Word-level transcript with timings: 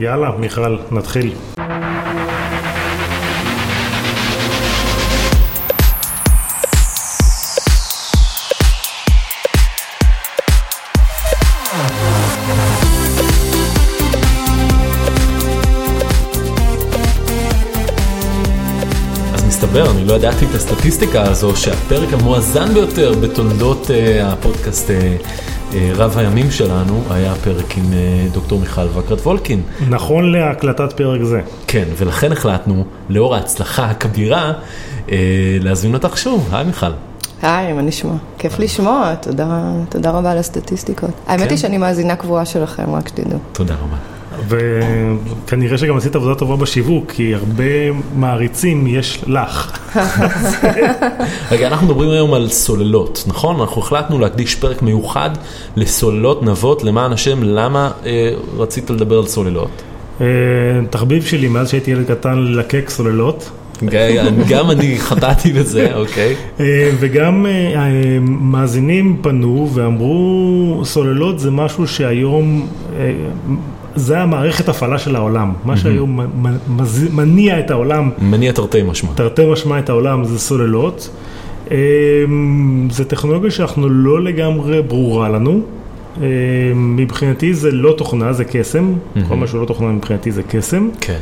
יאללה, 0.00 0.30
מיכל, 0.38 0.76
נתחיל. 0.90 1.34
אני 19.90 20.04
לא 20.06 20.14
ידעתי 20.14 20.44
את 20.44 20.54
הסטטיסטיקה 20.54 21.22
הזו, 21.22 21.56
שהפרק 21.56 22.12
המואזן 22.12 22.74
ביותר 22.74 23.12
בתולדות 23.22 23.86
uh, 23.86 24.24
הפודקאסט 24.24 24.90
uh, 24.90 24.92
רב 25.94 26.18
הימים 26.18 26.50
שלנו 26.50 27.02
היה 27.10 27.34
פרק 27.34 27.78
עם 27.78 27.84
uh, 27.84 28.34
דוקטור 28.34 28.60
מיכל 28.60 28.86
וקרת 28.94 29.20
וולקין. 29.20 29.62
נכון 29.88 30.32
להקלטת 30.32 30.92
פרק 30.92 31.22
זה. 31.22 31.40
כן, 31.66 31.84
ולכן 31.96 32.32
החלטנו, 32.32 32.84
לאור 33.08 33.34
ההצלחה 33.34 33.84
הכבירה, 33.84 34.52
uh, 35.06 35.10
להזמין 35.60 35.94
אותך 35.94 36.18
שוב. 36.18 36.48
היי 36.52 36.64
מיכל. 36.64 36.86
היי, 37.42 37.72
מה 37.72 37.82
נשמע? 37.82 38.12
כיף 38.38 38.58
לשמוע, 38.58 39.14
תודה, 39.14 39.62
תודה 39.88 40.10
רבה 40.10 40.30
על 40.30 40.38
הסטטיסטיקות. 40.38 41.10
האמת 41.26 41.42
כן. 41.42 41.50
היא 41.50 41.58
שאני 41.58 41.78
מאזינה 41.78 42.16
קבועה 42.16 42.44
שלכם, 42.44 42.94
רק 42.94 43.08
שתדעו. 43.08 43.38
תודה 43.52 43.74
רבה. 43.74 44.17
וכנראה 44.48 45.78
שגם 45.78 45.96
עשית 45.96 46.16
עבודה 46.16 46.34
טובה 46.34 46.56
בשיווק, 46.56 47.12
כי 47.12 47.34
הרבה 47.34 47.64
מעריצים 48.16 48.86
יש 48.86 49.24
לך. 49.26 49.78
רגע, 51.50 51.66
אנחנו 51.66 51.86
מדברים 51.86 52.10
היום 52.10 52.34
על 52.34 52.48
סוללות, 52.48 53.24
נכון? 53.26 53.60
אנחנו 53.60 53.82
החלטנו 53.82 54.18
להקדיש 54.18 54.54
פרק 54.54 54.82
מיוחד 54.82 55.30
לסוללות 55.76 56.42
נבות, 56.42 56.84
למען 56.84 57.12
השם, 57.12 57.42
למה 57.42 57.90
אה, 58.06 58.30
רצית 58.56 58.90
לדבר 58.90 59.18
על 59.18 59.26
סוללות? 59.26 59.82
אה, 60.20 60.26
תחביב 60.90 61.24
שלי 61.24 61.48
מאז 61.48 61.70
שהייתי 61.70 61.90
ילד 61.90 62.06
קטן 62.06 62.38
ללקק 62.38 62.90
סוללות. 62.90 63.50
גם 64.48 64.70
אני 64.70 64.98
חטאתי 64.98 65.52
בזה, 65.52 65.94
אוקיי. 65.94 66.34
אה, 66.60 66.90
וגם 66.98 67.46
אה, 67.46 67.50
אה, 67.50 68.18
מאזינים 68.20 69.16
פנו 69.22 69.70
ואמרו, 69.74 70.80
סוללות 70.84 71.38
זה 71.38 71.50
משהו 71.50 71.86
שהיום, 71.86 72.66
זה 73.98 74.18
המערכת 74.18 74.68
הפעלה 74.68 74.98
של 74.98 75.16
העולם. 75.16 75.52
מה 75.64 75.76
שהיום 75.76 76.20
מניע 77.12 77.60
את 77.60 77.70
העולם, 77.70 78.10
מניע 78.22 78.52
תרתי 78.52 78.82
משמע. 78.82 79.10
תרתי 79.14 79.42
משמע 79.52 79.78
את 79.78 79.88
העולם, 79.88 80.24
זה 80.24 80.38
סוללות. 80.38 81.10
אה, 81.70 81.76
זה 82.90 83.04
טכנולוגיה 83.04 83.50
שאנחנו 83.50 83.88
לא 83.88 84.22
לגמרי 84.22 84.82
ברורה 84.82 85.28
לנו. 85.28 85.60
אה, 86.22 86.26
מבחינתי 86.74 87.54
זה 87.54 87.70
לא 87.70 87.94
תוכנה, 87.98 88.32
זה 88.32 88.44
קסם. 88.44 88.92
כל 89.28 89.36
מה 89.36 89.46
שהוא 89.46 89.60
לא 89.60 89.66
תוכנה 89.66 89.88
מבחינתי 89.88 90.32
זה 90.32 90.42
קסם. 90.42 90.88
כן. 91.00 91.20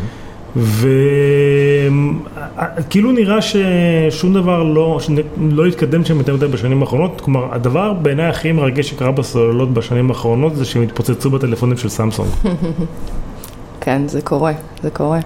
וכאילו 2.79 3.13
נראה 3.13 3.39
ששום 3.43 4.35
דבר 4.35 4.63
לא, 4.63 4.99
לא 5.39 5.67
התקדם 5.67 6.05
שם 6.05 6.19
יותר 6.19 6.37
מדי 6.37 6.47
בשנים 6.47 6.83
האחרונות, 6.83 7.21
כלומר 7.21 7.55
הדבר 7.55 7.93
בעיניי 7.93 8.27
הכי 8.27 8.53
מרגש 8.53 8.91
שקרה 8.91 9.13
בסוללות 9.13 9.75
בשנים 9.75 10.11
האחרונות 10.11 10.57
זה 10.57 10.65
שהם 10.65 10.83
התפוצצו 10.83 11.31
בטלפונים 11.31 11.77
של 11.77 11.89
סמסונג. 11.89 12.29
כן, 13.81 14.09
זה 14.09 14.23
קורה, 14.23 14.53
זה 14.83 14.91
קורה. 14.91 15.21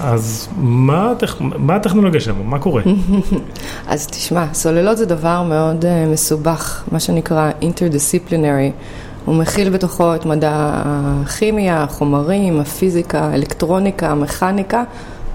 אז 0.00 0.48
מה, 0.56 1.10
הטכ... 1.10 1.36
מה 1.40 1.76
הטכנולוגיה 1.76 2.20
שם? 2.20 2.34
מה 2.44 2.58
קורה? 2.58 2.82
אז 3.88 4.06
תשמע, 4.06 4.46
סוללות 4.52 4.96
זה 4.96 5.06
דבר 5.06 5.42
מאוד 5.42 5.84
uh, 5.84 6.12
מסובך, 6.12 6.84
מה 6.92 7.00
שנקרא 7.00 7.50
interdisciplinary. 7.60 8.72
הוא 9.24 9.34
מכיל 9.34 9.70
בתוכו 9.70 10.14
את 10.14 10.26
מדע 10.26 10.52
הכימיה, 10.54 11.82
החומרים, 11.82 12.60
הפיזיקה, 12.60 13.20
האלקטרוניקה, 13.20 14.10
המכניקה, 14.10 14.84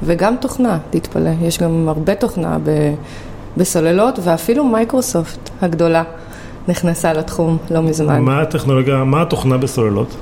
וגם 0.03 0.35
תוכנה, 0.41 0.77
תתפלא. 0.89 1.31
יש 1.41 1.59
גם 1.59 1.89
הרבה 1.89 2.15
תוכנה 2.15 2.57
ב- 2.63 2.93
בסוללות, 3.57 4.19
ואפילו 4.23 4.65
מייקרוסופט 4.65 5.49
הגדולה 5.61 6.03
נכנסה 6.67 7.13
לתחום 7.13 7.57
לא 7.71 7.81
מזמן. 7.81 8.21
מה 8.21 8.41
הטכנולוגיה, 8.41 9.03
מה 9.03 9.21
התוכנה 9.21 9.57
בסוללות? 9.57 10.15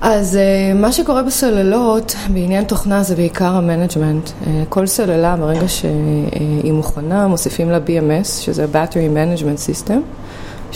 אז 0.00 0.38
אה, 0.38 0.74
מה 0.78 0.92
שקורה 0.92 1.22
בסוללות, 1.22 2.16
בעניין 2.28 2.64
תוכנה 2.64 3.02
זה 3.02 3.16
בעיקר 3.16 3.54
המנג'מנט. 3.54 4.28
Uh, 4.28 4.46
כל 4.68 4.86
סוללה, 4.86 5.36
ברגע 5.36 5.68
שהיא 5.68 6.72
מוכנה, 6.72 7.26
מוסיפים 7.26 7.70
לה 7.70 7.78
BMS, 7.78 8.26
שזה 8.26 8.66
Battery 8.72 9.16
Management 9.16 9.88
System, 9.88 9.98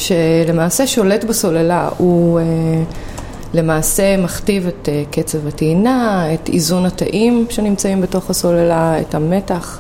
שלמעשה 0.01 0.87
שולט 0.87 1.25
בסוללה, 1.25 1.89
הוא 1.97 2.41
אה, 2.41 2.45
למעשה 3.55 4.17
מכתיב 4.17 4.67
את 4.67 4.89
אה, 4.89 5.15
קצב 5.15 5.47
הטעינה, 5.47 6.27
את 6.35 6.49
איזון 6.49 6.87
התאים 6.87 7.47
שנמצאים 7.51 8.01
בתוך 8.01 8.31
הסוללה, 8.31 9.01
את 9.01 9.15
המתח, 9.15 9.79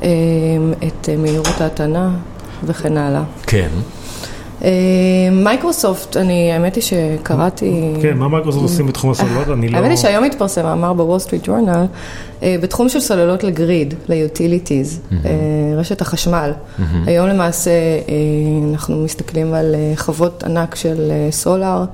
uh, 0.00 0.04
את 0.86 1.08
uh, 1.08 1.20
מהירות 1.20 1.60
ההטענה 1.60 2.10
וכן 2.64 2.96
הלאה. 2.96 3.22
כן. 3.46 3.68
אה, 4.64 4.68
מייקרוסופט, 5.32 6.16
אני, 6.16 6.52
האמת 6.52 6.74
היא 6.74 6.82
שקראתי... 6.82 7.94
כן, 8.02 8.16
מה 8.16 8.28
מייקרוסופט 8.28 8.62
עושים 8.62 8.86
בתחום 8.86 9.10
הסוללות? 9.10 9.48
אני 9.48 9.68
לא... 9.68 9.76
האמת 9.78 9.88
היא 9.88 9.96
שהיום 9.96 10.24
התפרסם 10.24 10.62
מאמר 10.62 10.92
בוול 10.92 11.18
סטריט 11.18 11.42
ג'ורנל 11.46 11.84
בתחום 12.42 12.88
של 12.88 13.00
סוללות 13.00 13.44
ל 13.44 13.52
grid, 13.52 13.94
ל 14.08 14.16
utilities, 14.16 15.00
רשת 15.76 16.00
החשמל. 16.00 16.52
היום 17.06 17.26
למעשה 17.28 17.70
אה, 17.70 18.14
אנחנו 18.72 19.04
מסתכלים 19.04 19.54
על 19.54 19.74
אה, 19.74 19.92
חוות 19.96 20.44
ענק 20.44 20.74
של 20.74 21.10
אה, 21.10 21.28
solar, 21.30 21.84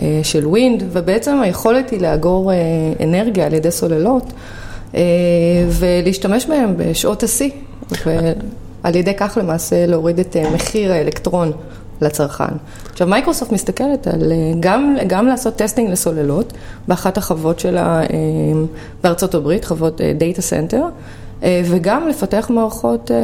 אה, 0.00 0.20
של 0.22 0.46
wind, 0.46 0.82
ובעצם 0.92 1.40
היכולת 1.42 1.90
היא 1.90 2.00
לאגור 2.00 2.52
אה, 2.52 2.56
אנרגיה 3.04 3.46
על 3.46 3.54
ידי 3.54 3.70
סוללות 3.70 4.32
אה, 4.94 5.00
ולהשתמש 5.68 6.46
בהם 6.46 6.74
בשעות 6.76 7.22
השיא, 7.22 7.50
ועל 8.06 8.96
ידי 8.96 9.14
כך 9.16 9.38
למעשה 9.40 9.86
להוריד 9.86 10.18
את 10.18 10.36
אה, 10.36 10.50
מחיר 10.50 10.92
האלקטרון. 10.92 11.52
לצרכן. 12.00 12.54
עכשיו 12.90 13.08
מייקרוסופט 13.08 13.52
מסתכלת 13.52 14.06
על 14.06 14.32
אה, 14.32 14.36
גם, 14.60 14.96
גם 15.06 15.26
לעשות 15.26 15.54
testing 15.56 15.90
לסוללות 15.90 16.52
באחת 16.88 17.18
החוות 17.18 17.58
שלה 17.58 18.02
אה, 18.02 18.06
בארצות 19.02 19.34
הברית, 19.34 19.64
חוות 19.64 20.00
data 20.00 20.42
center, 20.42 20.82
וגם 21.42 22.08
לפתח 22.08 22.46
מערכות, 22.50 23.10
אה, 23.10 23.16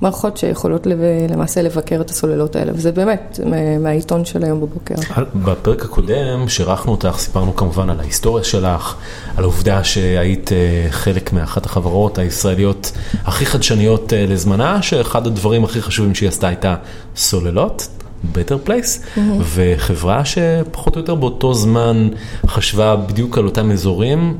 מערכות 0.00 0.36
שיכולות 0.36 0.86
למעשה 1.30 1.62
לבקר 1.62 2.00
את 2.00 2.10
הסוללות 2.10 2.56
האלה, 2.56 2.72
וזה 2.74 2.92
באמת 2.92 3.40
מהעיתון 3.80 4.24
של 4.24 4.44
היום 4.44 4.60
בבוקר. 4.60 4.94
בפרק 5.34 5.84
הקודם 5.84 6.48
שערכנו 6.48 6.92
אותך, 6.92 7.14
סיפרנו 7.18 7.56
כמובן 7.56 7.90
על 7.90 8.00
ההיסטוריה 8.00 8.44
שלך, 8.44 8.94
על 9.36 9.44
העובדה 9.44 9.84
שהיית 9.84 10.52
אה, 10.52 10.86
חלק 10.90 11.32
מאחת 11.32 11.66
החברות 11.66 12.18
הישראליות 12.18 12.92
הכי 13.24 13.46
חדשניות 13.46 14.12
אה, 14.12 14.26
לזמנה, 14.28 14.82
שאחד 14.82 15.26
הדברים 15.26 15.64
הכי 15.64 15.82
חשובים 15.82 16.14
שהיא 16.14 16.28
עשתה 16.28 16.48
הייתה 16.48 16.74
סוללות. 17.16 17.88
Better 18.34 18.68
Place, 18.68 18.70
mm-hmm. 19.16 19.20
וחברה 19.54 20.22
שפחות 20.24 20.96
או 20.96 21.00
יותר 21.00 21.14
באותו 21.14 21.54
זמן 21.54 22.08
חשבה 22.46 22.96
בדיוק 22.96 23.38
על 23.38 23.44
אותם 23.46 23.70
אזורים, 23.70 24.36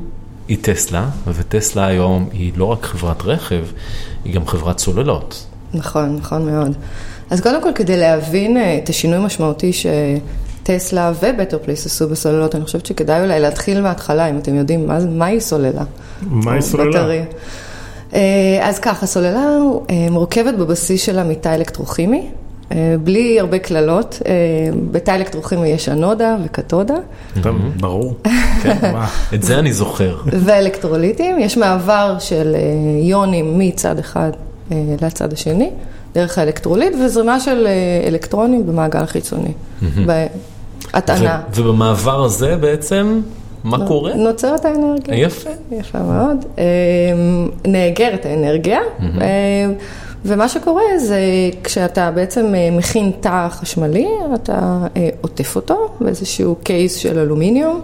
היא 0.47 0.57
טסלה, 0.61 1.09
וטסלה 1.27 1.85
היום 1.85 2.29
היא 2.31 2.51
לא 2.55 2.65
רק 2.65 2.85
חברת 2.85 3.21
רכב, 3.25 3.65
היא 4.25 4.33
גם 4.33 4.47
חברת 4.47 4.79
סוללות. 4.79 5.45
נכון, 5.73 6.15
נכון 6.15 6.45
מאוד. 6.45 6.71
אז 7.29 7.41
קודם 7.41 7.63
כל, 7.63 7.69
כדי 7.75 7.97
להבין 7.97 8.57
את 8.83 8.89
השינוי 8.89 9.17
המשמעותי 9.17 9.71
שטסלה 9.73 11.11
ובטר 11.21 11.57
פליס 11.63 11.85
עשו 11.85 12.09
בסוללות, 12.09 12.55
אני 12.55 12.65
חושבת 12.65 12.85
שכדאי 12.85 13.21
אולי 13.21 13.39
להתחיל 13.39 13.81
מההתחלה, 13.81 14.29
אם 14.29 14.37
אתם 14.37 14.55
יודעים 14.55 14.87
מה, 14.87 14.99
מהי 14.99 15.41
סוללה. 15.41 15.83
מהי 16.21 16.61
סוללה? 16.61 16.89
בטרי. 16.89 17.21
אז 18.61 18.79
ככה, 18.79 19.05
סוללה 19.05 19.47
מורכבת 20.11 20.53
בבסיס 20.53 21.01
שלה 21.01 21.23
מתא 21.23 21.55
אלקטרוכימי. 21.55 22.29
בלי 23.03 23.39
הרבה 23.39 23.59
קללות, 23.59 24.21
בתא 24.91 25.11
אלקטרוכימי 25.11 25.67
יש 25.67 25.89
אנודה 25.89 26.37
וקתודה. 26.45 26.95
ברור. 27.79 28.13
את 29.33 29.43
זה 29.43 29.59
אני 29.59 29.73
זוכר. 29.73 30.17
ואלקטרוליטים, 30.25 31.39
יש 31.39 31.57
מעבר 31.57 32.15
של 32.19 32.55
יונים 33.01 33.59
מצד 33.59 33.99
אחד 33.99 34.31
לצד 35.01 35.33
השני, 35.33 35.69
דרך 36.15 36.37
האלקטרוליט, 36.37 36.93
וזרימה 37.05 37.39
של 37.39 37.67
אלקטרונים 38.07 38.67
במעגל 38.67 38.99
החיצוני, 38.99 39.51
בהטענה. 40.05 41.41
ובמעבר 41.55 42.23
הזה 42.23 42.55
בעצם, 42.55 43.21
מה 43.63 43.87
קורה? 43.87 44.13
נוצרת 44.13 44.65
האנרגיה. 44.65 45.15
יפה. 45.15 45.49
יפה 45.71 45.99
מאוד. 45.99 46.45
נאגרת 47.67 48.25
האנרגיה. 48.25 48.79
ומה 50.25 50.49
שקורה 50.49 50.83
זה 50.97 51.19
כשאתה 51.63 52.11
בעצם 52.11 52.53
מכין 52.71 53.11
תא 53.19 53.47
חשמלי, 53.49 54.07
אתה 54.35 54.87
עוטף 55.21 55.55
אותו 55.55 55.89
באיזשהו 55.99 56.55
קייס 56.63 56.95
של 56.95 57.19
אלומיניום, 57.19 57.81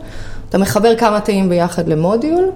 אתה 0.49 0.57
מחבר 0.57 0.95
כמה 0.95 1.19
תאים 1.19 1.49
ביחד 1.49 1.87
למודיול 1.87 2.51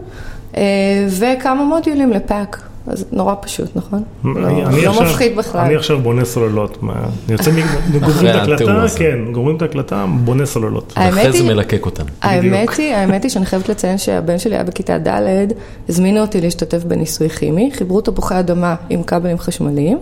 וכמה 1.09 1.63
מודיולים 1.63 2.11
לפאק. 2.13 2.61
אז 2.87 3.05
נורא 3.11 3.35
פשוט, 3.41 3.69
נכון? 3.75 4.03
אני- 4.25 4.33
לא 4.61 4.67
אני 4.67 4.81
לא 4.85 5.01
מפחיד 5.03 5.35
בכלל. 5.35 5.61
אני 5.61 5.75
עכשיו 5.75 5.99
בונה 5.99 6.25
סוללות. 6.25 6.77
אני 6.83 6.93
יוצא, 7.29 7.51
מ- 7.51 7.55
גומרים 7.91 8.05
את 8.05 8.09
אחרי 8.09 8.29
ההקלטה. 8.31 8.85
כן, 8.97 9.19
גומרים 9.31 9.57
את 9.57 9.61
ההקלטה, 9.61 10.05
בונה 10.23 10.45
סוללות. 10.45 10.93
האמת 10.95 11.33
זה 11.33 11.43
מלקק 11.43 11.85
אותן. 11.85 12.03
האמת 12.21 12.69
היא, 12.77 12.95
האמת 12.95 13.23
היא 13.23 13.31
שאני 13.31 13.45
חייבת 13.45 13.69
לציין 13.69 13.97
שהבן 13.97 14.37
שלי 14.39 14.55
היה 14.55 14.63
בכיתה 14.63 14.97
ד', 14.97 15.47
הזמינו 15.89 16.21
אותי 16.21 16.41
להשתתף 16.41 16.83
בניסוי 16.83 17.29
כימי, 17.29 17.69
חיברו 17.73 18.01
תפוחי 18.01 18.39
אדמה 18.39 18.75
עם 18.89 19.03
כבלים 19.03 19.37
חשמליים, 19.39 19.97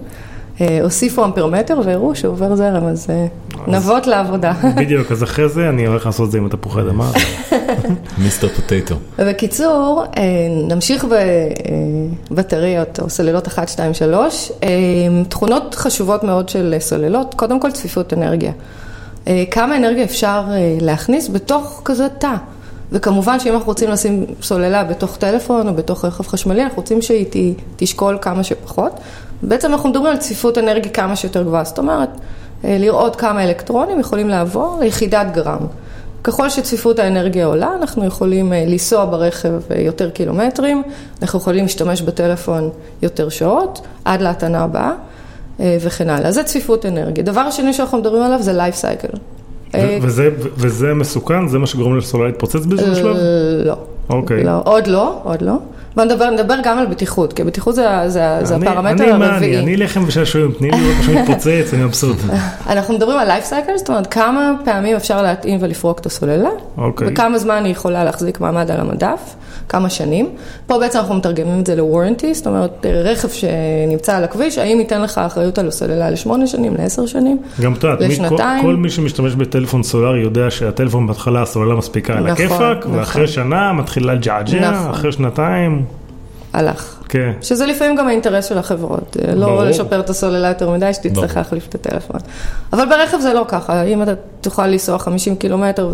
הוסיפו 0.83 1.25
אמפרמטר 1.25 1.79
והראו 1.85 2.15
שעובר 2.15 2.55
זרם, 2.55 2.83
אז 2.83 3.07
אה, 3.09 3.25
נבות 3.67 4.07
לעבודה. 4.07 4.53
בדיוק, 4.81 5.11
אז 5.11 5.23
אחרי 5.23 5.49
זה 5.49 5.69
אני 5.69 5.87
הולך 5.87 6.05
לעשות 6.05 6.25
את 6.25 6.31
זה 6.31 6.37
עם 6.37 6.45
התפוחי 6.45 6.81
אדמה. 6.81 7.11
מיסטר 8.23 8.47
פוטטו. 8.47 8.95
ובקיצור, 9.19 10.03
אה, 10.17 10.23
נמשיך 10.69 11.05
בבטריות 12.31 12.99
או 12.99 13.09
סוללות 13.09 13.47
1, 13.47 13.69
2, 13.69 13.93
3. 13.93 14.51
אה, 14.63 14.69
תכונות 15.29 15.75
חשובות 15.75 16.23
מאוד 16.23 16.49
של 16.49 16.75
סוללות, 16.79 17.33
קודם 17.33 17.59
כל 17.59 17.71
צפיפות 17.71 18.13
אנרגיה. 18.13 18.51
אה, 19.27 19.43
כמה 19.51 19.77
אנרגיה 19.77 20.03
אפשר 20.03 20.43
אה, 20.49 20.77
להכניס 20.81 21.29
בתוך 21.29 21.81
כזה 21.85 22.07
תא. 22.19 22.35
וכמובן 22.91 23.39
שאם 23.39 23.53
אנחנו 23.53 23.67
רוצים 23.67 23.89
לשים 23.89 24.25
סוללה 24.41 24.83
בתוך 24.83 25.17
טלפון 25.17 25.67
או 25.67 25.73
בתוך 25.73 26.05
רכב 26.05 26.27
חשמלי, 26.27 26.63
אנחנו 26.63 26.77
רוצים 26.77 27.01
שהיא 27.01 27.53
תשקול 27.75 28.17
כמה 28.21 28.43
שפחות. 28.43 28.99
בעצם 29.47 29.71
אנחנו 29.71 29.89
מדברים 29.89 30.11
על 30.11 30.17
צפיפות 30.17 30.57
אנרגיה 30.57 30.91
כמה 30.91 31.15
שיותר 31.15 31.43
גבוהה, 31.43 31.63
זאת 31.63 31.77
אומרת, 31.77 32.09
אה, 32.65 32.77
לראות 32.79 33.15
כמה 33.15 33.43
אלקטרונים 33.43 33.99
יכולים 33.99 34.29
לעבור 34.29 34.77
ליחידת 34.81 35.27
גרם. 35.33 35.59
ככל 36.23 36.49
שצפיפות 36.49 36.99
האנרגיה 36.99 37.45
עולה, 37.45 37.69
אנחנו 37.81 38.05
יכולים 38.05 38.53
אה, 38.53 38.63
לנסוע 38.67 39.05
ברכב 39.05 39.51
אה, 39.71 39.81
יותר 39.81 40.09
קילומטרים, 40.09 40.83
אנחנו 41.21 41.39
יכולים 41.39 41.63
להשתמש 41.63 42.01
בטלפון 42.01 42.69
יותר 43.01 43.29
שעות, 43.29 43.81
עד 44.05 44.21
להטענה 44.21 44.63
הבאה 44.63 44.91
אה, 45.59 45.77
וכן 45.81 46.09
הלאה. 46.09 46.31
זה 46.31 46.43
צפיפות 46.43 46.85
אנרגיה. 46.85 47.23
דבר 47.23 47.51
שני 47.51 47.73
שאנחנו 47.73 47.97
מדברים 47.97 48.23
עליו 48.23 48.41
זה. 48.41 48.63
אה, 49.75 49.97
ו- 50.01 50.05
וזה- 50.07 50.29
וזה 50.57 50.93
מסוכן? 50.93 51.47
זה 51.47 51.59
מה 51.59 51.67
שגורם 51.67 51.97
לסוללה 51.97 52.27
להתפוצץ 52.27 52.65
באיזשהו 52.65 52.95
שלב? 52.95 53.15
לא. 53.65 53.75
אוקיי. 54.09 54.43
לא, 54.43 54.61
עוד 54.63 54.87
לא, 54.87 55.19
עוד 55.23 55.41
לא. 55.41 55.53
בוא 55.95 56.03
נדבר, 56.03 56.29
נדבר 56.29 56.55
גם 56.63 56.79
על 56.79 56.85
בטיחות, 56.85 57.33
כי 57.33 57.43
בטיחות 57.43 57.75
זה, 57.75 57.87
זה, 58.07 58.39
זה 58.43 58.55
אני- 58.55 58.67
הפרמטר 58.67 59.03
אני 59.03 59.13
מה, 59.13 59.25
הרביעי. 59.33 59.55
אני- 59.57 59.63
אני 59.63 59.77
לחם 59.77 60.03
ושעשועים, 60.07 60.51
תני 60.51 60.71
לי 60.71 60.81
לראות 60.81 60.95
משהו 60.99 61.13
מתפוצץ, 61.13 61.73
אני 61.73 61.83
מבסוט. 61.83 62.17
אנחנו 62.69 62.93
מדברים 62.93 63.17
על 63.17 63.31
life 63.31 63.49
cycle, 63.49 63.77
זאת 63.77 63.89
אומרת 63.89 64.07
כמה 64.07 64.51
פעמים 64.65 64.95
אפשר 64.95 65.21
להתאים 65.21 65.57
ולפרוק 65.61 65.99
את 65.99 66.05
הסוללה, 66.05 66.49
אוקיי. 66.77 67.07
וכמה 67.11 67.37
זמן 67.37 67.63
היא 67.65 67.71
יכולה 67.71 68.03
להחזיק 68.03 68.39
מעמד 68.39 68.71
על 68.71 68.79
המדף, 68.79 69.19
כמה 69.69 69.89
שנים. 69.89 70.29
פה 70.67 70.79
בעצם 70.79 70.99
אנחנו 70.99 71.15
מתרגמים 71.15 71.59
את 71.59 71.65
זה 71.65 71.75
ל-warranty, 71.75 72.33
זאת 72.33 72.47
אומרת 72.47 72.85
רכב 72.85 73.27
שנמצא 73.29 74.17
על 74.17 74.23
הכביש, 74.23 74.57
האם 74.57 74.79
ייתן 74.79 75.01
לך 75.01 75.17
אחריות 75.17 75.57
על 75.57 75.67
הסוללה 75.67 76.09
לשמונה 76.09 76.47
שנים, 76.47 76.73
לעשר 76.79 77.05
שנים, 77.05 77.37
גם 77.61 77.73
את 77.73 77.83
יודעת, 77.83 77.99
מי- 77.99 78.05
כל- 78.05 78.11
לשנתיים. 78.23 78.61
כל 78.63 78.75
מי 78.75 78.89
שמשתמש 78.89 79.35
בטלפון 79.35 79.83
סולארי 79.83 80.19
יודע 80.19 80.51
שהטלפון 80.51 81.07
בהתחלה 81.07 81.41
הסוללה 81.41 81.75
מספיקה 81.75 82.13
על 82.13 82.19
נכון, 82.19 82.31
הכיפאק, 82.31 82.77
נכון. 82.79 82.95
ואחרי 82.95 83.27
שנה 83.27 83.73
מתחילה 83.73 84.13
לג'עג'ע, 84.13 84.71
נכון. 84.71 84.89
אחרי 84.91 85.11
שנתיים, 85.11 85.85
הלך. 86.53 86.99
כן. 87.09 87.31
שזה 87.41 87.65
לפעמים 87.65 87.95
גם 87.95 88.07
האינטרס 88.07 88.45
של 88.45 88.57
החברות, 88.57 89.17
לא 89.35 89.47
ברור. 89.47 89.63
לשפר 89.63 89.99
את 89.99 90.09
הסוללה 90.09 90.47
יותר 90.47 90.69
מדי. 90.69 90.93
שתצטרך 90.93 91.37
להחליף 91.37 91.67
את 91.69 91.75
הטלפון. 91.75 92.19
אבל 92.73 92.89
ברכב 92.89 93.19
זה 93.19 93.33
לא 93.33 93.45
ככה, 93.47 93.83
אם 93.83 94.03
אתה 94.03 94.13
תוכל 94.41 94.67
לנסוע 94.67 94.99
50 94.99 95.35
קילומטר 95.35 95.91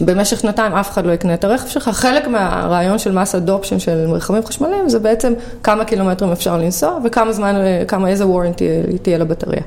ובמשך 0.00 0.40
שנתיים 0.40 0.72
אף 0.72 0.90
אחד 0.90 1.06
לא 1.06 1.12
יקנה 1.12 1.34
את 1.34 1.44
הרכב 1.44 1.68
שלך, 1.68 1.88
חלק 1.88 2.28
מהרעיון 2.28 2.98
של 2.98 3.12
מס 3.12 3.34
אדופשן 3.34 3.78
של 3.78 4.10
רכבים 4.12 4.44
חשמליים 4.44 4.88
זה 4.88 4.98
בעצם 4.98 5.32
כמה 5.62 5.84
קילומטרים 5.84 6.32
אפשר 6.32 6.56
לנסוע 6.58 6.98
וכמה 7.04 7.32
זמן, 7.32 7.54
כמה, 7.88 8.08
איזה 8.08 8.26
וורנטי 8.26 8.68
תהיה 9.02 9.18
לבטריה. 9.18 9.62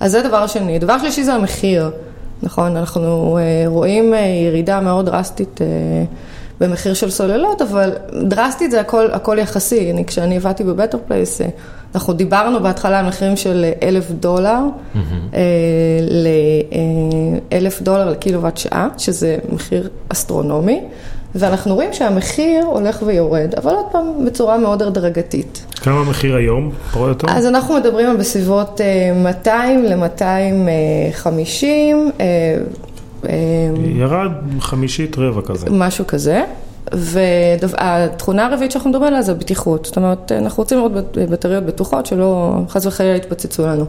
אז 0.00 0.12
זה 0.12 0.22
דבר 0.22 0.46
שני. 0.46 0.78
דבר 0.78 0.98
שלישי 0.98 1.24
זה 1.24 1.34
המחיר, 1.34 1.90
נכון? 2.42 2.76
אנחנו 2.76 3.38
אה, 3.38 3.64
רואים 3.66 4.14
אה, 4.14 4.18
ירידה 4.18 4.80
מאוד 4.80 5.06
דרסטית. 5.06 5.60
אה, 6.62 6.66
במחיר 6.66 6.94
של 6.94 7.10
סוללות, 7.10 7.62
אבל 7.62 7.92
דרסטית 8.22 8.70
זה 8.70 8.80
הכל, 8.80 9.06
הכל 9.12 9.38
יחסי. 9.38 9.90
אני, 9.90 10.04
כשאני 10.04 10.36
עבדתי 10.36 10.64
בבטר 10.64 10.98
פלייס, 11.06 11.40
אנחנו 11.94 12.12
דיברנו 12.12 12.62
בהתחלה 12.62 12.98
על 12.98 13.06
מחירים 13.06 13.36
של 13.36 13.64
אה, 13.64 13.88
אלף 13.88 14.10
דולר 14.10 14.60
לאלף 17.52 17.82
דולר 17.82 18.10
לקילוואט 18.10 18.56
שעה, 18.56 18.88
שזה 18.98 19.36
מחיר 19.52 19.88
אסטרונומי, 20.08 20.80
ואנחנו 21.34 21.74
רואים 21.74 21.92
שהמחיר 21.92 22.64
הולך 22.64 23.02
ויורד, 23.06 23.54
אבל 23.56 23.74
עוד 23.74 23.86
פעם 23.92 24.24
בצורה 24.26 24.58
מאוד 24.58 24.82
הדרגתית. 24.82 25.64
כמה 25.80 26.00
המחיר 26.00 26.36
היום, 26.36 26.70
פחות 26.90 27.02
או 27.02 27.08
יותר? 27.08 27.26
אז 27.30 27.46
אנחנו 27.46 27.76
מדברים 27.76 28.10
על 28.10 28.16
בסביבות 28.16 28.80
אה, 28.80 29.12
200 29.22 29.84
ל-250. 29.84 32.22
ירד 33.96 34.30
חמישית 34.60 35.18
רבע 35.18 35.42
כזה. 35.42 35.66
משהו 35.70 36.06
כזה. 36.06 36.44
והתכונה 36.92 38.46
הרביעית 38.46 38.72
שאנחנו 38.72 38.90
מדברים 38.90 39.08
עליה 39.08 39.22
זה 39.22 39.34
בטיחות. 39.34 39.84
זאת 39.84 39.96
אומרת, 39.96 40.32
אנחנו 40.32 40.62
רוצים 40.62 40.78
לראות 40.78 40.92
בטריות 41.14 41.64
בטוחות 41.64 42.06
שלא 42.06 42.54
חס 42.68 42.86
וחלילה 42.86 43.16
יתפוצצו 43.16 43.66
לנו. 43.66 43.84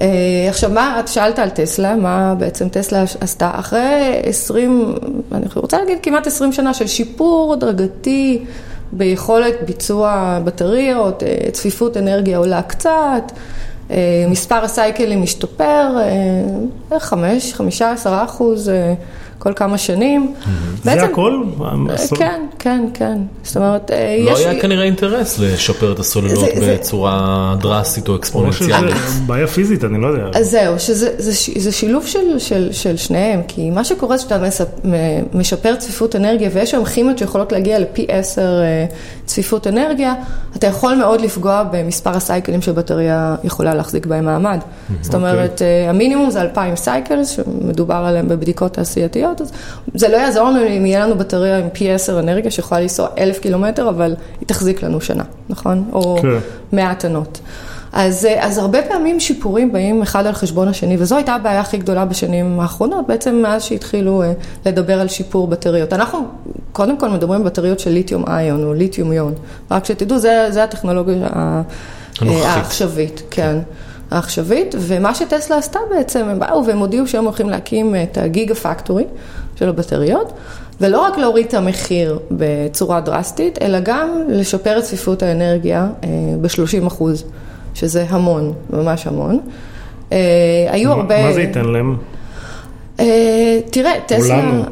אה, 0.00 0.46
עכשיו, 0.48 0.70
מה, 0.70 1.00
את 1.00 1.08
שאלת 1.08 1.38
על 1.38 1.48
טסלה, 1.48 1.96
מה 1.96 2.34
בעצם 2.34 2.68
טסלה 2.68 3.04
עשתה? 3.20 3.50
אחרי 3.54 4.20
20, 4.22 4.94
אני 5.32 5.44
רוצה 5.54 5.78
להגיד 5.78 5.98
כמעט 6.02 6.26
20 6.26 6.52
שנה 6.52 6.74
של 6.74 6.86
שיפור 6.86 7.52
הדרגתי 7.52 8.44
ביכולת 8.92 9.54
ביצוע 9.66 10.38
בטריות, 10.44 11.22
אה, 11.22 11.50
צפיפות 11.52 11.96
אנרגיה 11.96 12.38
עולה 12.38 12.62
קצת. 12.62 13.32
אה, 13.90 14.24
מספר 14.28 14.64
הסייקלים 14.64 15.22
משתפר, 15.22 15.96
בערך 16.88 17.04
5, 17.04 17.54
5, 17.54 17.82
10 17.82 18.24
אחוז 18.24 18.68
אה, 18.68 18.94
כל 19.40 19.52
כמה 19.56 19.78
שנים. 19.78 20.34
זה 20.84 21.02
הכל? 21.02 21.42
כן, 22.18 22.40
כן, 22.58 22.84
כן. 22.94 23.18
זאת 23.42 23.56
אומרת, 23.56 23.90
אה, 23.90 24.16
לא 24.24 24.30
יש... 24.30 24.38
היה 24.46 24.60
כנראה 24.60 24.84
אינטרס 24.84 25.38
לשפר 25.38 25.92
את 25.92 25.98
הסוללות 25.98 26.38
זה- 26.38 26.60
זה- 26.60 26.76
בצורה 26.80 27.54
דרסטית 27.60 28.08
או 28.08 28.12
או 28.12 28.18
שזה 28.18 28.20
אקספוננציאלית. 28.20 28.94
בעיה 29.26 29.46
פיזית, 29.46 29.84
אני 29.84 30.00
לא 30.02 30.06
יודע. 30.06 30.38
אז 30.38 30.50
זהו, 30.50 30.78
שזה 30.78 31.08
זה, 31.18 31.34
ש- 31.34 31.58
זה 31.58 31.72
שילוב 31.72 32.06
של, 32.06 32.38
של, 32.38 32.68
של 32.72 32.96
שניהם, 32.96 33.40
כי 33.48 33.70
מה 33.70 33.84
שקורה 33.84 34.16
זה 34.16 34.22
שאתה 34.22 34.36
משפר 35.34 35.74
צפיפות 35.76 36.16
אנרגיה, 36.16 36.50
ויש 36.52 36.74
היום 36.74 36.84
כימיות 36.84 37.18
שיכולות 37.18 37.52
להגיע 37.52 37.78
לפי 37.78 38.06
עשר 38.08 38.60
אה, 38.62 38.84
צפיפות 39.24 39.66
אנרגיה, 39.66 40.14
אתה 40.56 40.66
יכול 40.66 40.94
מאוד 40.94 41.20
לפגוע 41.20 41.64
במספר 41.72 42.10
הסייקלים 42.10 42.62
שבטריה 42.62 43.36
יכולה 43.44 43.74
להחזיק 43.74 44.06
בהם 44.06 44.24
מעמד. 44.24 44.58
זאת 45.02 45.14
אומרת, 45.14 45.62
אה, 45.62 45.90
המינימום 45.90 46.30
זה 46.30 46.40
2,000 46.40 46.76
cycles, 46.76 47.28
שמדובר 47.28 47.94
עליהם 47.94 48.28
בבדיקות 48.28 48.72
תעשייתיות, 48.72 49.29
אז 49.40 49.52
זה 49.94 50.08
לא 50.08 50.16
יעזור 50.16 50.50
לנו 50.50 50.66
אם 50.66 50.86
יהיה 50.86 51.06
לנו 51.06 51.18
בטריה 51.18 51.58
עם 51.58 51.68
פי 51.72 51.92
עשר 51.92 52.18
אנרגיה 52.20 52.50
שיכולה 52.50 52.80
לנסוע 52.80 53.08
אלף 53.18 53.38
קילומטר, 53.38 53.88
אבל 53.88 54.14
היא 54.40 54.48
תחזיק 54.48 54.82
לנו 54.82 55.00
שנה, 55.00 55.24
נכון? 55.48 55.90
או 55.92 56.18
כן. 56.22 56.28
100 56.72 56.94
טונות. 56.94 57.40
אז, 57.92 58.28
אז 58.38 58.58
הרבה 58.58 58.82
פעמים 58.82 59.20
שיפורים 59.20 59.72
באים 59.72 60.02
אחד 60.02 60.26
על 60.26 60.32
חשבון 60.32 60.68
השני, 60.68 60.96
וזו 60.98 61.16
הייתה 61.16 61.34
הבעיה 61.34 61.60
הכי 61.60 61.76
גדולה 61.78 62.04
בשנים 62.04 62.60
האחרונות, 62.60 63.06
בעצם 63.06 63.34
מאז 63.34 63.62
שהתחילו 63.62 64.22
אה, 64.22 64.32
לדבר 64.66 65.00
על 65.00 65.08
שיפור 65.08 65.46
בטריות. 65.46 65.92
אנחנו 65.92 66.18
קודם 66.72 66.98
כל 66.98 67.08
מדברים 67.08 67.40
על 67.40 67.46
בטריות 67.46 67.80
של 67.80 67.90
lithium 67.90 68.24
ion 68.28 68.64
או 68.64 68.74
ליתיום 68.74 69.12
יון, 69.12 69.34
רק 69.70 69.84
שתדעו, 69.84 70.18
זה, 70.18 70.46
זה 70.50 70.64
הטכנולוגיה. 70.64 71.26
אה, 71.36 71.62
העכשווית, 72.22 73.22
כן. 73.30 73.56
העכשווית, 74.10 74.74
ומה 74.78 75.14
שטסלה 75.14 75.56
עשתה 75.56 75.78
בעצם, 75.90 76.28
הם 76.28 76.38
באו 76.38 76.66
והם 76.66 76.78
הודיעו 76.78 77.06
שהם 77.06 77.24
הולכים 77.24 77.50
להקים 77.50 77.94
את 78.02 78.18
הגיגה 78.18 78.54
פקטורי 78.54 79.04
של 79.56 79.68
הבטריות, 79.68 80.32
ולא 80.80 81.00
רק 81.00 81.18
להוריד 81.18 81.46
את 81.46 81.54
המחיר 81.54 82.18
בצורה 82.30 83.00
דרסטית, 83.00 83.62
אלא 83.62 83.80
גם 83.80 84.08
לשפר 84.28 84.78
את 84.78 84.82
צפיפות 84.82 85.22
האנרגיה 85.22 85.88
ב-30 86.40 86.86
אחוז, 86.86 87.24
שזה 87.74 88.06
המון, 88.08 88.52
ממש 88.70 89.06
המון. 89.06 89.40
אה, 90.12 90.18
היו 90.70 90.92
הרבה... 90.92 91.26
מה 91.26 91.32
זה 91.32 91.42
ייתן 91.42 91.64
להם? 91.64 91.96
אה, 93.00 93.06
תראה, 93.70 93.92
טסלה, 94.06 94.36
לנו. 94.42 94.62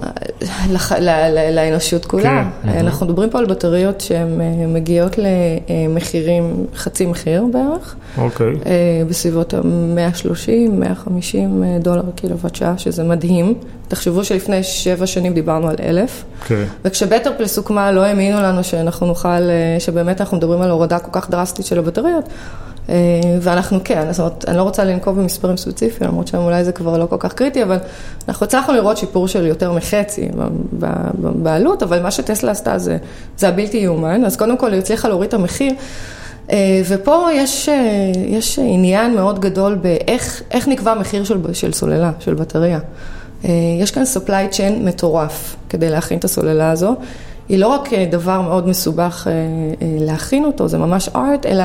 לח- 0.71 0.93
ל- 0.93 1.09
ל- 1.09 1.55
לאנושות 1.55 2.05
כולה, 2.05 2.45
כן, 2.63 2.69
אנחנו 2.69 3.07
מדברים 3.07 3.31
פה 3.31 3.39
על 3.39 3.47
בטריות 3.47 4.01
שהן 4.01 4.41
אה, 4.41 4.67
מגיעות 4.67 5.17
למחירים, 5.19 6.67
חצי 6.77 7.07
מחיר 7.07 7.45
בערך, 7.53 7.95
אוקיי. 8.19 8.47
אה, 8.67 9.03
בסביבות 9.09 9.55
ה-130, 9.55 10.51
150 10.73 11.63
דולר 11.81 12.03
קילוואט 12.17 12.55
שעה, 12.55 12.79
שזה 12.79 13.05
מדהים. 13.05 13.55
תחשבו 13.89 14.25
שלפני 14.25 14.63
שבע 14.63 15.07
שנים 15.07 15.35
דיברנו 15.35 15.69
על 15.69 15.77
אלף, 15.83 16.25
כן. 16.47 16.65
וכשבטר 16.85 17.31
פלס 17.39 17.57
הוקמה 17.59 17.93
לא 17.93 18.01
האמינו 18.05 18.43
לנו 18.43 18.65
שאנחנו 18.65 19.07
נוכל, 19.07 19.29
אה, 19.29 19.45
שבאמת 19.79 20.21
אנחנו 20.21 20.37
מדברים 20.37 20.63
על 20.63 20.71
הורדה 20.71 20.99
כל 20.99 21.21
כך 21.21 21.31
דרסטית 21.31 21.67
של 21.67 21.79
הבטריות. 21.79 22.25
אה, 22.89 22.95
ואנחנו 23.41 23.79
כן, 23.85 24.13
זאת 24.13 24.21
אומרת, 24.21 24.45
אני 24.49 24.57
לא 24.57 24.63
רוצה 24.63 24.85
לנקוב 24.85 25.21
במספרים 25.21 25.57
ספציפיים, 25.57 26.11
למרות 26.11 26.29
שאולי 26.29 26.65
זה 26.65 26.73
כבר 26.73 26.99
לא 26.99 27.07
כל 27.07 27.17
כך 27.19 27.33
קריטי, 27.33 27.63
אבל 27.63 27.77
אנחנו 28.29 28.47
הצלחנו 28.47 28.75
לראות 28.75 28.97
שיפור 28.97 29.29
של 29.29 29.47
יותר 29.47 29.73
מחצי 29.73 30.29
בעלות, 31.19 31.83
אבל 31.83 32.03
מה 32.03 32.11
שטסלה 32.11 32.51
עשתה 32.51 32.79
זה, 32.79 32.97
זה 33.37 33.49
הבלתי 33.49 33.77
יאומן, 33.77 34.25
אז 34.25 34.37
קודם 34.37 34.57
כל 34.57 34.73
היא 34.73 34.79
הצליחה 34.79 35.09
להוריד 35.09 35.29
את 35.29 35.35
המחיר. 35.35 35.73
אה, 36.51 36.83
ופה 36.89 37.27
יש, 37.35 37.69
אה, 37.69 38.13
יש 38.27 38.59
עניין 38.59 39.15
מאוד 39.15 39.41
גדול 39.41 39.75
באיך 39.75 40.43
איך 40.51 40.69
נקבע 40.69 40.95
מחיר 40.95 41.25
של, 41.25 41.39
של 41.53 41.73
סוללה, 41.73 42.13
של 42.21 42.35
בטריה. 42.35 42.79
יש 43.81 43.91
כאן 43.91 44.03
supply 44.03 44.55
chain 44.55 44.73
מטורף 44.81 45.57
כדי 45.69 45.91
להכין 45.91 46.19
את 46.19 46.25
הסוללה 46.25 46.71
הזו. 46.71 46.95
היא 47.49 47.59
לא 47.59 47.67
רק 47.67 47.89
דבר 48.11 48.41
מאוד 48.41 48.69
מסובך 48.69 49.27
להכין 49.81 50.45
אותו, 50.45 50.69
זה 50.69 50.79
ממש 50.79 51.09
art, 51.17 51.47
אלא 51.47 51.65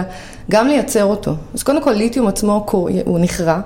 גם 0.51 0.67
לייצר 0.67 1.05
אותו. 1.05 1.33
אז 1.53 1.63
קודם 1.63 1.83
כל 1.83 1.91
ליתיום 1.91 2.27
עצמו 2.27 2.65
הוא 3.05 3.19
נכרה 3.19 3.59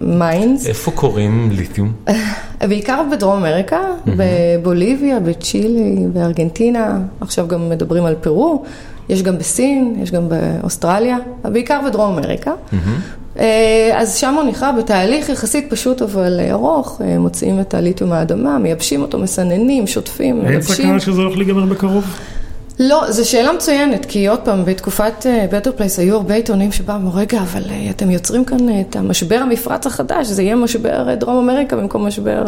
מ 0.00 0.09
mines. 0.09 0.66
איפה 0.66 0.90
כורים 0.90 1.50
ליתיום? 1.52 1.92
בעיקר 2.68 3.02
בדרום 3.12 3.36
אמריקה, 3.36 3.80
בבוליביה, 4.06 5.20
בצ'ילי, 5.20 6.06
בארגנטינה, 6.12 6.98
עכשיו 7.20 7.48
גם 7.48 7.68
מדברים 7.68 8.04
על 8.04 8.14
פרו. 8.14 8.64
יש 9.08 9.22
גם 9.22 9.38
בסין, 9.38 9.96
יש 10.02 10.10
גם 10.10 10.28
באוסטרליה, 10.28 11.18
בעיקר 11.44 11.80
בדרום 11.86 12.18
אמריקה. 12.18 12.52
Mm-hmm. 12.52 13.21
אז 13.94 14.16
שם 14.16 14.34
הוא 14.34 14.44
נכרה 14.44 14.72
בתהליך 14.72 15.28
יחסית 15.28 15.70
פשוט 15.70 16.02
אבל 16.02 16.40
ארוך, 16.50 17.00
אה, 17.04 17.18
מוציאים 17.18 17.60
את 17.60 17.74
הליטיום 17.74 18.10
מהאדמה, 18.10 18.58
מייבשים 18.58 19.02
אותו, 19.02 19.18
מסננים, 19.18 19.86
שוטפים, 19.86 20.38
מלבשים. 20.38 20.52
אין 20.54 20.62
סכנה 20.62 21.00
שזה 21.00 21.20
הולך 21.22 21.36
להיגמר 21.36 21.64
בקרוב? 21.64 22.04
לא, 22.78 23.04
זו 23.08 23.30
שאלה 23.30 23.52
מצוינת, 23.52 24.06
כי 24.06 24.28
עוד 24.28 24.38
פעם, 24.38 24.64
בתקופת 24.64 25.26
בטר 25.52 25.70
uh, 25.70 25.72
פלייס 25.72 25.98
היו 25.98 26.16
הרבה 26.16 26.34
עיתונים 26.34 26.72
שבאו 26.72 27.14
רגע, 27.14 27.40
אבל 27.40 27.62
uh, 27.62 27.90
אתם 27.90 28.10
יוצרים 28.10 28.44
כאן 28.44 28.68
uh, 28.68 28.72
את 28.88 28.96
המשבר 28.96 29.36
המפרץ 29.36 29.86
החדש, 29.86 30.26
זה 30.26 30.42
יהיה 30.42 30.56
משבר 30.56 31.08
uh, 31.08 31.14
דרום 31.14 31.50
אמריקה 31.50 31.76
במקום 31.76 32.06
משבר 32.06 32.44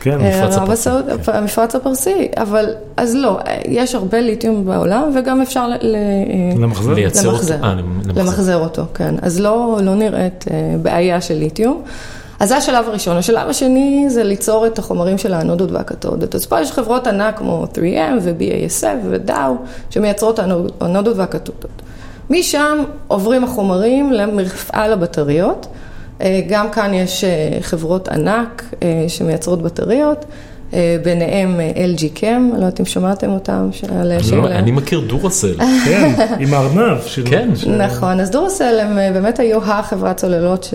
כן, 0.00 0.18
uh, 0.20 0.22
המפרץ, 0.22 0.56
uh, 0.56 0.60
הפרסי. 0.60 0.90
כן. 1.24 1.32
המפרץ 1.32 1.74
הפרסי, 1.74 2.28
אבל 2.36 2.66
אז 2.96 3.14
לא, 3.14 3.38
יש 3.64 3.94
הרבה 3.94 4.20
ליתיום 4.20 4.64
בעולם 4.64 5.10
וגם 5.14 5.40
אפשר 5.40 5.68
ל, 5.68 5.74
ל, 5.80 5.96
למחזר, 6.62 6.94
למחזר, 8.16 8.56
אותו, 8.56 8.82
כן, 8.94 9.14
אז 9.22 9.40
לא, 9.40 9.78
לא 9.82 9.94
נראית 9.94 10.44
uh, 10.48 10.50
בעיה 10.82 11.20
של 11.20 11.34
ליתיום. 11.34 11.82
אז 12.40 12.48
זה 12.48 12.56
השלב 12.56 12.88
הראשון. 12.88 13.16
השלב 13.16 13.48
השני 13.48 14.04
זה 14.08 14.24
ליצור 14.24 14.66
את 14.66 14.78
החומרים 14.78 15.18
של 15.18 15.34
האנודות 15.34 15.70
והקתודות. 15.70 16.34
אז 16.34 16.46
פה 16.46 16.60
יש 16.60 16.72
חברות 16.72 17.06
ענק 17.06 17.38
כמו 17.38 17.64
3M 17.74 18.18
ו-BASF 18.22 18.84
ו-Dow 19.04 19.30
שמייצרות 19.90 20.38
האנודות 20.80 21.16
והקתודות. 21.16 21.82
משם 22.30 22.84
עוברים 23.08 23.44
החומרים 23.44 24.12
למפעל 24.12 24.92
הבטריות. 24.92 25.66
אה, 26.20 26.40
גם 26.48 26.70
כאן 26.70 26.94
יש 26.94 27.24
אה, 27.24 27.58
חברות 27.60 28.08
ענק 28.08 28.64
אה, 28.82 29.04
שמייצרות 29.08 29.62
בטריות. 29.62 30.24
אה, 30.74 30.96
ביניהם 31.04 31.60
אה, 31.60 31.72
LG 31.94 32.18
Chem, 32.18 32.52
לא 32.52 32.54
יודעת 32.54 32.80
אם 32.80 32.84
שמעתם 32.84 33.30
אותם. 33.30 33.68
לא, 34.32 34.48
אני 34.48 34.70
מכיר 34.70 35.00
דורסל. 35.00 35.54
כן, 35.86 36.14
עם 36.38 36.54
הארנב. 36.54 36.98
כן. 37.24 37.50
נכון, 37.78 38.20
אז 38.20 38.30
דורסל 38.30 38.78
הם 38.80 38.98
אה, 38.98 39.10
באמת 39.12 39.38
היו 39.38 39.58
החברת 39.64 40.16
צוללות 40.16 40.74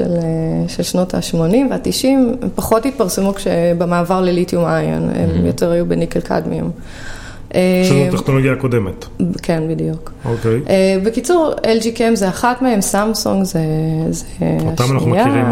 של 0.68 0.84
שנות 0.84 1.14
ה-80 1.14 1.38
וה-90, 1.70 2.08
הם 2.08 2.50
פחות 2.56 2.86
התפרסמו 2.86 3.34
במעבר 3.78 4.22
לליתיום 4.22 4.66
איון, 4.66 5.10
הם 5.16 5.46
יותר 5.46 5.72
היו 5.72 5.86
בניקל 5.86 6.20
קדמיום. 6.20 6.72
שזו 7.84 8.18
טכנולוגיה 8.18 8.54
הקודמת. 8.54 9.06
כן, 9.42 9.64
בדיוק. 9.70 10.12
אוקיי. 10.26 10.60
בקיצור, 11.04 11.54
LG 11.62 11.98
Chem 11.98 12.16
זה 12.16 12.30
אחת 12.30 12.62
מהם, 12.62 12.82
סמסונג 12.82 13.44
זה 13.44 13.60
השנייה. 14.10 14.62
אותם 14.66 14.84
אנחנו 14.94 15.10
מכירים. 15.10 15.46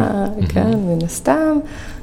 כן, 0.50 0.78
מן 0.78 1.06
הסתם. 1.06 1.60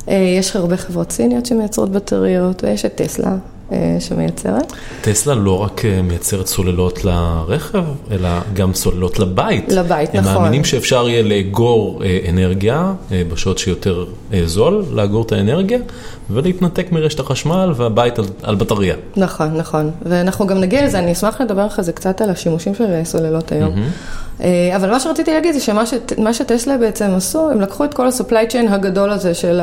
אה, 0.09 0.15
יש 0.39 0.57
הרבה 0.57 0.77
חברות 0.77 1.13
סיניות 1.13 1.47
שמייצרות 1.47 1.91
בטריות, 1.91 2.65
ויש 2.65 2.85
את 2.85 2.95
טסלה. 2.95 3.37
אה, 3.73 3.97
שמייצרת. 4.01 4.73
טסלה 5.01 5.35
לא 5.35 5.63
רק 5.63 5.85
אה, 5.85 6.03
מייצרת 6.03 6.47
סוללות 6.47 7.05
לרכב, 7.05 7.85
אלא 8.11 8.29
גם 8.55 8.75
סוללות 8.75 9.19
לבית. 9.19 9.73
לבית, 9.73 10.15
הם 10.15 10.21
נכון. 10.21 10.33
הם 10.33 10.43
מאמינים 10.43 10.65
שאפשר 10.65 11.09
יהיה 11.09 11.23
לאגור 11.23 12.03
אנרגיה 12.29 12.93
בשעות 13.11 13.59
שיותר 13.59 14.05
זול, 14.45 14.85
לאגור 14.93 15.23
את 15.23 15.33
האנרגיה, 15.33 15.79
ולהתנתק 16.31 16.93
מרשת 16.93 17.21
החשמל 17.21 17.73
והבית 17.77 18.19
על, 18.19 18.25
על 18.43 18.55
בטריה. 18.55 18.95
נכון, 19.17 19.57
נכון. 19.57 19.91
ואנחנו 20.03 20.47
גם 20.47 20.61
נגיע 20.61 20.85
לזה, 20.85 20.99
אני 20.99 21.13
אשמח 21.13 21.41
לדבר 21.41 21.67
אחרי 21.67 21.85
זה 21.85 21.93
קצת 21.93 22.21
על 22.21 22.31
השימושים 22.31 22.75
של 22.75 23.05
סוללות 23.05 23.53
היום. 23.53 23.75
Mm-hmm. 23.75 24.43
אבל 24.77 24.91
מה 24.91 25.01
שרציתי 25.01 25.33
להגיד 25.33 25.55
זה 25.55 25.61
שמה 25.61 25.87
ש, 25.87 25.95
שטסלה 26.33 26.79
בעצם 26.79 27.11
עשו, 27.17 27.51
הם 27.51 27.61
לקחו 27.61 27.85
את 27.85 27.95
כל 27.95 28.07
ה-supply 28.07 28.53
chain 28.53 28.71
הגדול 28.71 29.11
הזה 29.11 29.35
של 29.35 29.61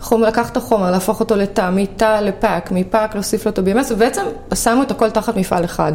החומר, 0.00 0.28
לקח 0.28 0.50
את 0.50 0.56
החומר, 0.56 0.90
להפוך 0.90 1.20
אותו 1.20 1.36
לתא, 1.36 1.70
מתא 1.72 2.20
לפאק, 2.20 2.72
מפאק 2.72 3.14
להוסיף 3.14 3.46
לו 3.46 3.52
את 3.52 3.58
ה-BMS, 3.58 3.92
ובעצם 3.92 4.22
שמו 4.54 4.82
את 4.82 4.90
הכל 4.90 5.10
תחת 5.10 5.36
מפעל 5.36 5.64
אחד. 5.64 5.92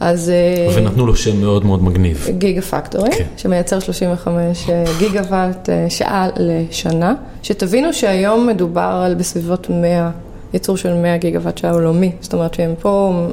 אז... 0.00 0.32
ונתנו 0.74 1.06
לו 1.06 1.16
שם 1.16 1.40
מאוד 1.40 1.66
מאוד 1.66 1.84
מגניב. 1.84 2.26
גיגה 2.38 2.62
פקטורי, 2.62 3.10
כן. 3.10 3.24
שמייצר 3.36 3.78
35 3.80 4.66
גיגה 4.98 5.20
וואט 5.20 5.68
שעה 5.88 6.28
לשנה, 6.36 7.14
שתבינו 7.42 7.92
שהיום 7.92 8.46
מדובר 8.46 9.02
על 9.04 9.14
בסביבות 9.14 9.70
100, 9.70 10.10
ייצור 10.52 10.76
של 10.76 10.94
100 10.94 11.16
גיגה 11.16 11.38
וואט 11.38 11.58
שעה 11.58 11.70
עולמי, 11.70 12.12
זאת 12.20 12.34
אומרת 12.34 12.54
שהם 12.54 12.74
פה 12.80 13.26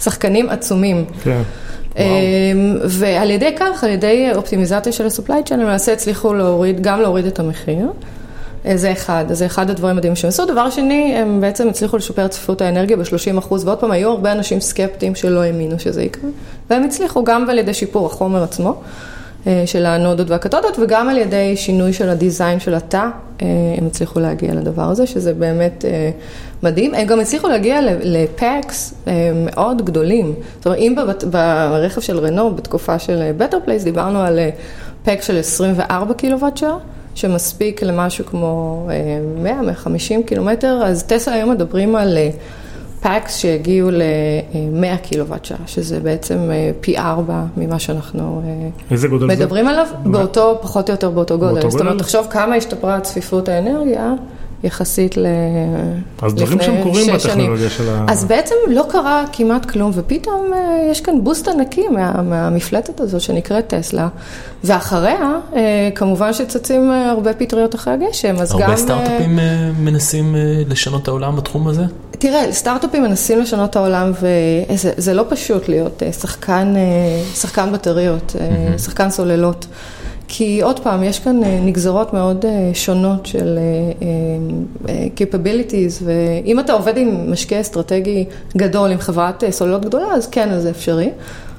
שחקנים 0.00 0.48
עצומים. 0.48 1.04
כן. 1.22 1.42
ועל 2.84 3.30
ידי 3.30 3.54
כך, 3.58 3.84
על 3.84 3.90
ידי 3.90 4.28
אופטימיזציה 4.34 4.92
של 4.92 5.06
ה-supply 5.06 5.48
chain, 5.48 5.54
למעשה 5.54 5.92
הצליחו 5.92 6.34
להוריד, 6.34 6.80
גם 6.80 7.00
להוריד 7.00 7.26
את 7.26 7.38
המחיר. 7.38 7.86
זה 8.74 8.92
אחד, 8.92 9.24
זה 9.28 9.46
אחד 9.46 9.70
הדברים 9.70 9.96
מדהימים 9.96 10.16
שהם 10.16 10.28
עשו. 10.28 10.44
דבר 10.44 10.70
שני, 10.70 11.14
הם 11.16 11.40
בעצם 11.40 11.68
הצליחו 11.68 11.96
לשפר 11.96 12.24
את 12.24 12.30
צפיפות 12.30 12.62
האנרגיה 12.62 12.96
ב-30%, 12.96 13.54
ועוד 13.64 13.78
פעם, 13.78 13.90
היו 13.90 14.10
הרבה 14.10 14.32
אנשים 14.32 14.60
סקפטיים 14.60 15.14
שלא 15.14 15.42
האמינו 15.42 15.78
שזה 15.78 16.02
יקרה, 16.02 16.30
והם 16.70 16.84
הצליחו 16.84 17.24
גם 17.24 17.50
על 17.50 17.58
ידי 17.58 17.74
שיפור 17.74 18.06
החומר 18.06 18.42
עצמו, 18.42 18.74
של 19.66 19.86
האנודות 19.86 20.30
והקתודות, 20.30 20.78
וגם 20.78 21.08
על 21.08 21.18
ידי 21.18 21.56
שינוי 21.56 21.92
של 21.92 22.08
ה 22.08 22.15
design 22.15 22.60
של 22.60 22.74
התא, 22.74 23.06
הם 23.78 23.86
הצליחו 23.86 24.20
להגיע 24.20 24.54
לדבר 24.54 24.82
הזה, 24.82 25.06
שזה 25.06 25.34
באמת 25.34 25.84
מדהים. 26.62 26.94
הם 26.94 27.06
גם 27.06 27.20
הצליחו 27.20 27.48
להגיע 27.48 27.80
ל 28.02 28.17
packs 28.17 28.94
מאוד 29.34 29.82
גדולים. 29.84 30.34
זאת 30.56 30.66
אומרת, 30.66 30.78
אם 30.78 30.94
ברכב 31.30 32.00
של 32.00 32.18
רנו, 32.18 32.54
בתקופה 32.54 32.98
של 32.98 33.30
בטר 33.36 33.58
פלייס, 33.64 33.84
דיברנו 33.84 34.20
על 34.20 34.38
pack 35.04 35.22
של 35.22 35.38
24 35.38 36.14
קילוואט 36.14 36.56
שעה. 36.56 36.76
שמספיק 37.20 37.82
למשהו 37.82 38.26
כמו 38.26 38.86
100-150 39.44 39.48
אה, 40.12 40.22
קילומטר, 40.26 40.82
אז 40.84 41.02
טסלה 41.02 41.34
היום 41.34 41.50
מדברים 41.50 41.96
על 41.96 42.18
packs 43.00 43.34
אה, 43.34 43.40
שהגיעו 43.40 43.90
ל-100 43.90 44.96
קילוואט 45.02 45.44
שעה, 45.44 45.58
שזה 45.66 46.00
בעצם 46.00 46.38
אה, 46.50 46.70
פי 46.80 46.98
ארבע 46.98 47.44
ממה 47.56 47.78
שאנחנו 47.78 48.42
מדברים 49.20 49.64
זה? 49.64 49.70
עליו, 49.70 49.86
באותו, 50.04 50.58
פחות 50.62 50.88
או 50.88 50.94
יותר 50.94 51.10
באותו 51.10 51.38
גודל. 51.38 51.70
זאת 51.70 51.80
אומרת, 51.80 51.98
תחשוב 51.98 52.26
כמה 52.30 52.54
השתפרה 52.54 53.00
צפיפות 53.00 53.48
האנרגיה. 53.48 54.14
יחסית 54.64 55.16
ל... 55.16 55.26
אז 56.22 56.34
דברים 56.34 56.62
שם 56.62 56.82
קורים 56.82 57.14
בטכנולוגיה 57.14 57.70
של 57.70 57.88
ה... 57.88 58.04
אז 58.08 58.24
בעצם 58.24 58.54
לא 58.68 58.84
קרה 58.88 59.24
כמעט 59.32 59.70
כלום, 59.70 59.90
ופתאום 59.94 60.52
אה, 60.54 60.88
יש 60.90 61.00
כאן 61.00 61.24
boost 61.24 61.48
ענקי 61.48 61.88
מה, 61.88 62.22
מהמפלצת 62.22 63.00
הזו 63.00 63.20
שנקראת 63.20 63.66
טסלה, 63.66 64.08
ואחריה 64.64 65.30
אה, 65.56 65.88
כמובן 65.94 66.32
שצצים 66.32 66.90
אה, 66.90 67.10
הרבה 67.10 67.32
פטריות 67.32 67.74
אחרי 67.74 67.94
הגשם, 67.94 68.36
אז 68.40 68.52
הרבה 68.52 68.64
גם... 68.64 68.70
הרבה 68.70 68.82
סטארט-אפים 68.82 69.38
מנסים 69.78 70.34
לשנות 70.68 71.02
את 71.02 71.08
העולם 71.08 71.36
בתחום 71.36 71.68
הזה? 71.68 71.82
תראה, 72.10 72.52
סטארט-אפים 72.52 73.02
מנסים 73.02 73.40
לשנות 73.40 73.70
את 73.70 73.76
העולם, 73.76 74.12
וזה 74.20 75.14
לא 75.14 75.24
פשוט 75.28 75.68
להיות 75.68 76.02
שחקן, 76.20 76.74
שחקן 77.34 77.72
בטריות, 77.72 78.36
mm-hmm. 78.36 78.78
שחקן 78.78 79.10
סוללות. 79.10 79.66
כי 80.32 80.60
עוד 80.62 80.80
פעם, 80.80 81.02
יש 81.02 81.18
כאן 81.18 81.44
אה, 81.44 81.60
נגזרות 81.62 82.12
מאוד 82.12 82.44
אה, 82.44 82.70
שונות 82.74 83.26
של 83.26 83.58
אה, 84.88 85.06
capabilities, 85.16 86.02
ואם 86.04 86.60
אתה 86.60 86.72
עובד 86.72 86.96
עם 86.96 87.32
משקיע 87.32 87.60
אסטרטגי 87.60 88.24
גדול, 88.56 88.90
עם 88.90 88.98
חברת 88.98 89.44
סוללות 89.50 89.84
גדולה, 89.84 90.06
אז 90.14 90.26
כן, 90.26 90.50
אז 90.50 90.62
זה 90.62 90.70
אפשרי. 90.70 91.10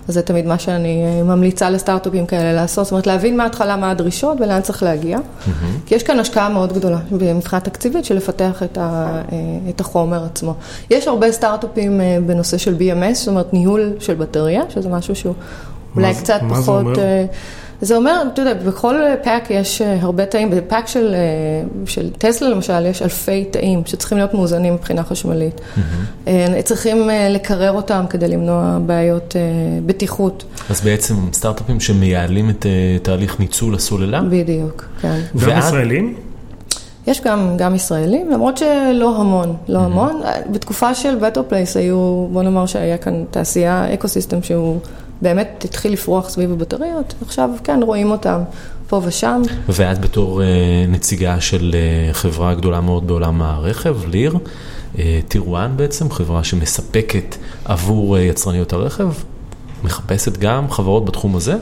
אז 0.08 0.14
זה 0.14 0.22
תמיד 0.22 0.46
מה 0.46 0.60
שאני 0.60 1.22
ממליצה 1.24 1.70
לסטארט-אפים 1.70 2.26
כאלה 2.26 2.54
לעשות, 2.54 2.86
זאת 2.86 2.92
אומרת 2.92 3.08
להבין 3.08 3.38
מההתחלה 3.38 3.76
מה 3.76 3.92
הדרישות 3.92 4.38
ולאן 4.42 4.62
צריך 4.62 4.84
להגיע. 4.84 5.18
Mm-hmm. 5.18 5.50
כי 5.86 5.96
יש 5.96 6.04
כאן 6.04 6.20
השקעה 6.20 6.50
מאוד 6.50 6.74
גדולה 6.74 7.00
מבחינה 7.12 7.60
תקציבית 7.62 8.06
של 8.06 8.16
לפתח 8.16 8.64
את, 8.64 8.78
ה, 8.78 9.22
את 9.70 9.82
החומר 9.82 10.26
עצמו. 10.26 10.54
יש 10.90 11.08
הרבה 11.08 11.32
סטארט-אפים 11.32 12.02
בנושא 12.26 12.58
של 12.58 12.76
BMS, 12.80 13.14
זאת 13.14 13.28
אומרת 13.28 13.54
ניהול 13.54 13.94
של 14.00 14.14
בטריה, 14.14 14.62
שזה 14.70 14.90
משהו 14.90 15.16
שהוא 15.16 15.34
אולי 15.96 16.14
קצת 16.16 16.40
פחות... 16.50 16.66
זה 16.66 16.72
אומר? 16.72 17.26
זה 17.82 17.96
אומר, 17.96 18.24
אתה 18.34 18.42
יודע, 18.42 18.54
בכל 18.54 18.96
pack 19.24 19.50
יש 19.50 19.82
אה, 19.82 19.98
הרבה 20.02 20.26
תאים, 20.26 20.50
ב 20.50 20.57
pack 20.57 20.88
של, 20.88 21.14
אה, 21.14 21.68
של 21.86 22.10
טסלה 22.10 22.50
למשל 22.50 22.86
יש 22.86 23.02
אלפי 23.02 23.46
תאים 23.46 23.82
שצריכים 23.86 24.18
להיות 24.18 24.34
מאוזנים 24.34 24.74
מבחינה 24.74 25.04
חשמלית. 25.04 25.62
Mm-hmm. 25.62 26.30
צריכים 26.64 27.10
לקרר 27.30 27.72
אותם 27.72 28.06
כדי 28.10 28.28
למנוע 28.28 28.80
בעיות 28.86 29.36
בטיחות. 29.86 30.44
אז 30.70 30.82
בעצם 30.82 31.16
סטארט-אפים 31.34 31.80
שמייעלים 31.80 32.50
את 32.50 32.66
תהליך 33.02 33.40
ניצול 33.40 33.76
הסוללה? 33.76 34.22
בדיוק, 34.22 34.86
כן. 35.02 35.20
גם 35.36 35.50
ואת... 35.50 35.64
ישראלים? 35.64 36.16
יש 37.08 37.22
גם, 37.22 37.58
גם 37.58 37.76
ישראלים, 37.76 38.32
למרות 38.32 38.58
שלא 38.58 39.16
המון, 39.18 39.56
לא 39.68 39.80
mm-hmm. 39.80 39.82
המון. 39.82 40.22
בתקופה 40.52 40.96
של 40.96 41.16
בטר 41.16 41.44
פלייס 41.44 41.78
היו, 41.78 42.28
בוא 42.32 42.44
נאמר 42.44 42.66
שהיה 42.66 42.98
כאן 42.98 43.24
תעשייה, 43.32 43.94
ecosystem 43.94 44.44
שהוא 44.44 44.80
באמת 45.22 45.64
התחיל 45.66 45.94
לפרוח 45.94 46.30
סביב 46.30 46.52
הבטריות, 46.52 47.14
עכשיו 47.26 47.50
כן 47.64 47.80
רואים 47.84 48.12
אותם 48.12 48.42
פה 48.88 49.02
ושם. 49.04 49.42
ואת 49.70 50.02
בתור 50.02 50.42
נציגה 50.88 51.42
של 51.42 51.76
חברה 52.12 52.54
גדולה 52.54 52.82
מאוד 52.82 53.08
בעולם 53.08 53.42
הרכב, 53.42 53.98
ליר, 54.08 54.38
tier 55.28 55.53
one 55.53 55.72
בעצם, 55.76 56.12
חברה 56.12 56.44
שמספקת 56.44 57.36
עבור 57.66 58.18
יצרניות 58.18 58.74
הרכב, 58.74 59.10
מחפשת 59.84 60.38
גם 60.38 60.72
חברות 60.72 61.06
בתחום 61.06 61.36
הזה? 61.36 61.56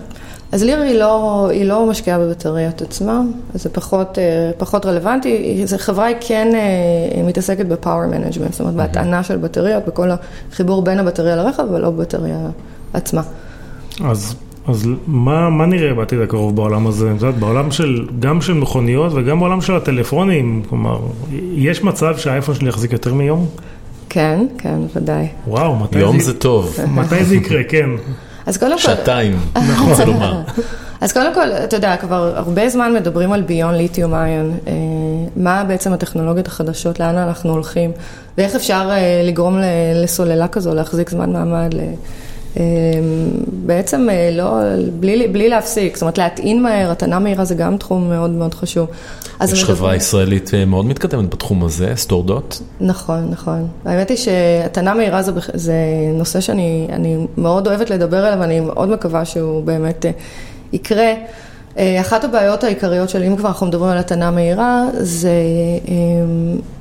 אז 0.51 0.63
ליר 0.63 0.81
היא 0.81 0.99
לא, 0.99 1.47
היא 1.51 1.65
לא 1.65 1.85
משקיעה 1.85 2.19
בבטריות 2.19 2.81
עצמה, 2.81 3.21
זה 3.53 3.69
פחות, 3.69 4.17
פחות 4.57 4.85
רלוונטי, 4.85 5.63
חברה 5.77 6.05
היא 6.05 6.15
כן 6.19 6.47
מתעסקת 7.23 7.65
ב 7.65 7.72
power 7.72 8.05
management, 8.05 8.51
זאת 8.51 8.61
אומרת 8.61 8.75
בהטענה 8.75 9.23
של 9.23 9.37
בטריות, 9.37 9.83
בכל 9.87 10.09
החיבור 10.51 10.81
בין 10.81 10.99
הבטריה 10.99 11.35
לרכב, 11.35 11.63
אבל 11.69 11.81
לא 11.81 11.89
בבטריה 11.89 12.37
עצמה. 12.93 13.21
אז, 14.05 14.35
אז 14.67 14.87
מה, 15.07 15.49
מה 15.49 15.65
נראה 15.65 15.93
בעתיד 15.93 16.21
הקרוב 16.21 16.55
בעולם 16.55 16.87
הזה? 16.87 17.11
את 17.11 17.21
יודעת, 17.21 17.39
בעולם 17.39 17.71
של, 17.71 18.07
גם 18.19 18.41
של 18.41 18.53
מכוניות 18.53 19.11
וגם 19.15 19.39
בעולם 19.39 19.61
של 19.61 19.75
הטלפונים, 19.75 20.63
כלומר, 20.69 20.99
יש 21.53 21.83
מצב 21.83 22.17
שהאייפון 22.17 22.55
שלי 22.55 22.69
יחזיק 22.69 22.93
יותר 22.93 23.13
מיום? 23.13 23.45
כן, 24.09 24.45
כן, 24.57 24.79
ודאי. 24.95 25.27
וואו, 25.47 25.75
מתי 25.75 25.99
יום 25.99 26.19
זה... 26.19 26.25
זה 26.25 26.39
טוב. 26.39 26.77
מתי 26.87 27.25
זה 27.25 27.35
יקרה, 27.35 27.63
כן. 27.69 27.89
אז 28.45 28.57
קודם 28.57 28.71
כל... 28.71 28.77
שעתיים, 28.77 29.37
אני 29.55 29.89
רוצה 29.89 30.05
לומר. 30.05 30.41
אז 31.01 31.13
קודם 31.13 31.33
כל, 31.33 31.51
אתה 31.51 31.75
יודע, 31.75 31.97
כבר 31.97 32.31
הרבה 32.35 32.69
זמן 32.69 32.93
מדברים 32.93 33.31
על 33.31 33.41
ביון 33.41 33.75
ליתיום 33.75 34.13
איון, 34.13 34.57
מה 35.35 35.63
בעצם 35.63 35.93
הטכנולוגיות 35.93 36.47
החדשות, 36.47 36.99
לאן 36.99 37.17
אנחנו 37.17 37.51
הולכים, 37.51 37.91
ואיך 38.37 38.55
אפשר 38.55 38.89
לגרום 39.23 39.57
לסוללה 39.95 40.47
כזו, 40.47 40.73
להחזיק 40.73 41.09
זמן 41.09 41.33
מעמד, 41.33 41.75
בעצם 43.65 44.07
לא, 44.31 44.59
בלי, 44.99 45.27
בלי 45.27 45.49
להפסיק, 45.49 45.95
זאת 45.95 46.01
אומרת 46.01 46.17
להטעין 46.17 46.63
מהר, 46.63 46.91
הטענה 46.91 47.19
מהירה 47.19 47.45
זה 47.45 47.55
גם 47.55 47.77
תחום 47.77 48.09
מאוד 48.09 48.29
מאוד 48.29 48.53
חשוב. 48.53 48.87
יש 49.43 49.63
חברה 49.63 49.95
ישראלית 49.95 50.51
מאוד 50.67 50.85
מתקדמת 50.85 51.29
בתחום 51.29 51.63
הזה, 51.63 51.91
סטורדוט. 51.95 52.55
נכון, 52.81 53.27
נכון. 53.29 53.67
האמת 53.85 54.09
היא 54.09 54.17
שהטענה 54.17 54.93
מהירה 54.93 55.21
זה, 55.21 55.31
זה 55.53 55.73
נושא 56.13 56.41
שאני 56.41 57.27
מאוד 57.37 57.67
אוהבת 57.67 57.89
לדבר 57.89 58.25
עליו, 58.25 58.39
ואני 58.39 58.59
מאוד 58.59 58.89
מקווה 58.89 59.25
שהוא 59.25 59.63
באמת 59.63 60.05
יקרה. 60.73 61.13
אחת 62.01 62.23
הבעיות 62.23 62.63
העיקריות 62.63 63.09
של 63.09 63.23
אם 63.23 63.35
כבר 63.35 63.49
אנחנו 63.49 63.65
מדברים 63.65 63.91
על 63.91 63.97
הטענה 63.97 64.31
מהירה, 64.31 64.85
זה 64.93 65.31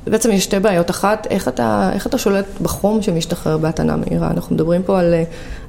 בעצם 0.07 0.31
יש 0.31 0.43
שתי 0.43 0.59
בעיות. 0.59 0.89
אחת, 0.89 1.27
איך 1.29 1.47
אתה, 1.47 1.89
איך 1.93 2.07
אתה 2.07 2.17
שולט 2.17 2.45
בחום 2.61 3.01
שמשתחרר 3.01 3.57
בהטענה 3.57 3.95
מהירה. 3.95 4.31
אנחנו 4.31 4.55
מדברים 4.55 4.83
פה 4.83 4.99
על 4.99 5.13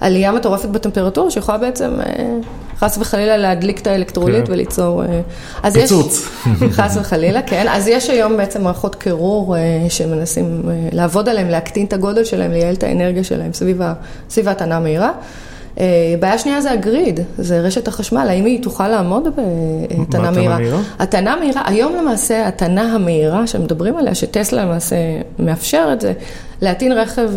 עלייה 0.01 0.33
מטורפת 0.33 0.69
בטמפרטורה, 0.69 1.31
שיכולה 1.31 1.59
בעצם 1.59 1.99
חס 2.79 2.99
וחלילה 2.99 3.37
להדליק 3.37 3.81
את 3.81 3.87
האלקטרוליט 3.87 4.47
כן. 4.47 4.53
וליצור... 4.53 5.03
פיצוץ. 5.73 6.29
יש, 6.47 6.63
חס 6.77 6.97
וחלילה, 7.01 7.43
כן. 7.43 7.67
אז 7.69 7.89
יש 7.89 8.11
היום 8.11 8.37
בעצם 8.37 8.63
מערכות 8.63 8.95
קירור 8.95 9.57
שמנסים 9.89 10.63
לעבוד 10.93 11.29
עליהן, 11.29 11.49
להקטין 11.49 11.87
את 11.87 11.93
הגודל 11.93 12.25
שלהן, 12.25 12.51
לייעל 12.51 12.75
את 12.75 12.83
האנרגיה 12.83 13.25
שלהן 13.25 13.51
סביב 14.29 14.49
ההטענה 14.49 14.81
מהירה. 14.81 15.13
בעיה 16.21 16.39
שנייה 16.39 16.61
זה 16.61 16.71
הגריד, 16.71 17.21
זה 17.39 17.61
רשת 17.61 17.89
החשמל, 17.89 18.27
האם 18.29 18.45
היא 18.45 18.63
תוכל 18.63 18.89
לעמוד 18.89 19.29
בטענה 20.09 20.31
מהירה? 20.31 20.59
הטענה 20.99 21.37
מהירה, 21.37 21.63
היום 21.67 21.97
למעשה 21.97 22.47
הטענה 22.49 22.95
המהירה 22.95 23.47
שמדברים 23.47 23.97
עליה, 23.97 24.15
שטסלה 24.15 24.65
למעשה 24.65 24.97
מאפשר 25.39 25.91
את 25.93 26.01
זה, 26.01 26.13
להטעין 26.63 26.93
רכב 26.93 27.31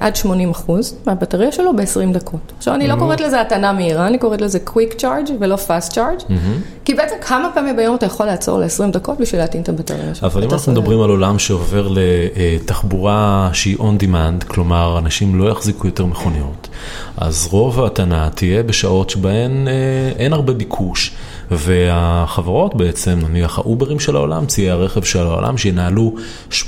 עד 0.00 0.16
80 0.16 0.50
אחוז 0.50 0.96
מהבטריה 1.06 1.52
שלו 1.52 1.76
ב-20 1.76 2.12
דקות. 2.12 2.52
עכשיו 2.58 2.74
אני 2.74 2.88
לא 2.88 2.94
קוראת 2.98 3.20
לזה 3.20 3.40
הטענה 3.40 3.72
מהירה, 3.72 4.06
אני 4.06 4.18
קוראת 4.18 4.40
לזה 4.40 4.58
quick 4.66 5.00
charge 5.00 5.30
ולא 5.40 5.56
fast 5.68 5.92
charge, 5.92 6.32
כי 6.84 6.94
בעצם 6.94 7.14
כמה 7.20 7.50
פעמים 7.54 7.76
ביום 7.76 7.96
אתה 7.96 8.06
יכול 8.06 8.26
לעצור 8.26 8.58
ל-20 8.58 8.90
דקות 8.92 9.20
בשביל 9.20 9.40
להטעין 9.40 9.62
את 9.62 9.68
הבטריה 9.68 10.14
שלו. 10.14 10.28
אבל 10.28 10.44
אם 10.44 10.50
אנחנו 10.50 10.72
מדברים 10.72 11.02
על 11.02 11.10
עולם 11.10 11.38
שעובר 11.38 11.88
לתחבורה 11.90 13.50
שהיא 13.52 13.76
on 13.76 14.02
demand, 14.02 14.44
כלומר 14.46 14.98
אנשים 14.98 15.38
לא 15.38 15.50
יחזיקו 15.50 15.86
יותר 15.86 16.06
מכוניות, 16.06 16.68
אז 17.16 17.48
רוב 17.50 17.80
ההטענה 17.80 18.28
תהיה 18.34 18.62
בשעות 18.62 19.10
שבהן 19.10 19.68
אין 20.18 20.32
הרבה 20.32 20.52
ביקוש. 20.52 21.12
והחברות 21.50 22.74
בעצם, 22.74 23.18
נניח 23.28 23.58
האוברים 23.58 24.00
של 24.00 24.16
העולם, 24.16 24.46
ציי 24.46 24.70
הרכב 24.70 25.02
של 25.02 25.18
העולם, 25.18 25.58
שינהלו 25.58 26.14
80% 26.50 26.64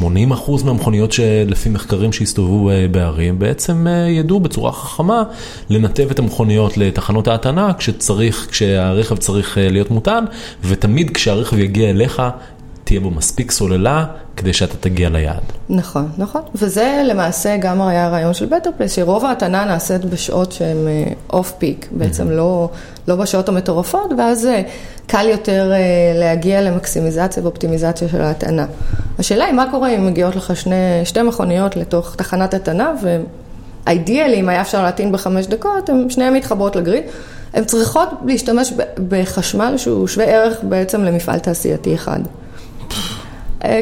מהמכוניות 0.65 1.13
שלפי 1.13 1.69
מחקרים 1.69 2.13
שיסתובבו 2.13 2.71
בערים, 2.91 3.39
בעצם 3.39 3.87
ידעו 4.09 4.41
בצורה 4.41 4.73
חכמה 4.73 5.23
לנתב 5.71 6.11
את 6.11 6.19
המכוניות 6.19 6.77
לתחנות 6.77 7.29
ההטענה 7.29 7.73
כשצריך, 7.75 8.47
כשהרכב 8.51 9.17
צריך 9.17 9.59
להיות 9.61 9.91
מוטען, 9.91 10.25
ותמיד 10.65 11.11
כשהרכב 11.11 11.59
יגיע 11.59 11.91
אליך, 11.91 12.23
תהיה 12.89 13.01
בו 13.01 13.11
מספיק 13.11 13.51
סוללה 13.51 14.05
כדי 14.37 14.53
שאתה 14.53 14.77
תגיע 14.77 15.09
ליעד. 15.09 15.43
נכון, 15.69 16.09
נכון. 16.19 16.43
וזה 16.55 17.03
למעשה 17.05 17.57
גם 17.57 17.83
היה 17.83 18.07
הרעיון 18.07 18.35
של 18.35 18.47
בטר 18.47 18.71
פלייס, 18.77 18.93
שרוב 18.93 19.25
ההטענה 19.25 19.65
נעשית 19.65 20.05
בשעות 20.05 20.53
שהן 20.53 20.77
אוף 21.33 21.53
פיק, 21.59 21.89
בעצם 21.91 22.31
לא, 22.31 22.71
לא 23.09 23.17
בשעות 23.17 23.49
המטורפות, 23.49 24.11
ואז 24.19 24.49
קל 25.07 25.27
יותר 25.29 25.73
להגיע 26.15 26.63
למקסימיזציה 26.63 27.43
ואופטימיזציה 27.43 28.09
של 28.09 28.21
ההטענה. 28.21 28.67
השאלה 29.19 29.45
היא 29.45 29.55
מה 29.55 29.71
קורה 29.71 29.89
אם 29.89 30.07
מגיעות 30.07 30.37
לך 30.37 30.57
שני, 30.57 31.01
שתי 31.05 31.23
מכוניות 31.23 31.77
לתוך 31.77 32.15
תחנת 32.17 32.55
הטענה, 32.55 32.93
ואידיאלי, 33.87 34.41
אם 34.41 34.49
היה 34.49 34.61
אפשר 34.61 34.83
להטעין 34.83 35.13
בחמש 35.13 35.47
דקות, 35.47 35.89
הם 35.89 36.11
שניהם 36.11 36.35
מתחברות 36.35 36.77
לגריד. 36.77 37.03
הן 37.55 37.65
צריכות 37.65 38.09
להשתמש 38.27 38.73
בחשמל 39.09 39.75
שהוא 39.77 40.07
שווה 40.09 40.27
ערך 40.27 40.59
בעצם 40.63 41.05
למפעל 41.05 41.39
תעשייתי 41.39 41.95
אחד. 41.95 42.21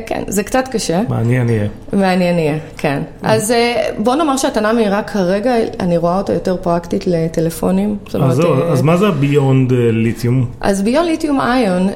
כן, 0.06 0.22
זה 0.28 0.42
קצת 0.42 0.68
קשה. 0.68 1.00
מעניין 1.08 1.48
יהיה. 1.48 1.66
מעניין 1.92 2.38
יהיה, 2.38 2.58
כן. 2.76 3.02
אז 3.22 3.54
בוא 3.98 4.14
נאמר 4.14 4.36
שהטענה 4.36 4.72
מהירה 4.72 5.02
כרגע, 5.02 5.54
אני 5.80 5.96
רואה 5.96 6.18
אותה 6.18 6.32
יותר 6.32 6.56
פרקטית 6.56 7.06
לטלפונים. 7.06 7.96
אז 8.22 8.36
זהו, 8.36 8.62
אז 8.62 8.82
מה 8.82 8.96
זה 8.96 9.06
ה-Beyond 9.06 9.72
ליתיום? 9.92 10.46
אז 10.60 10.82
Beyond 10.86 11.02
ליתיום 11.02 11.40
איון, 11.40 11.88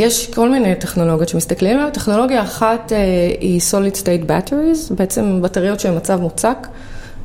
יש 0.00 0.30
כל 0.34 0.50
מיני 0.50 0.74
טכנולוגיות 0.74 1.28
שמסתכלים 1.28 1.76
עליהן. 1.76 1.90
טכנולוגיה 1.90 2.42
אחת 2.42 2.92
היא 3.40 3.60
Solid 3.70 3.96
State 3.96 4.28
Batteries, 4.28 4.94
בעצם 4.94 5.42
בטריות 5.42 5.80
שהן 5.80 5.96
מצב 5.96 6.20
מוצק. 6.20 6.66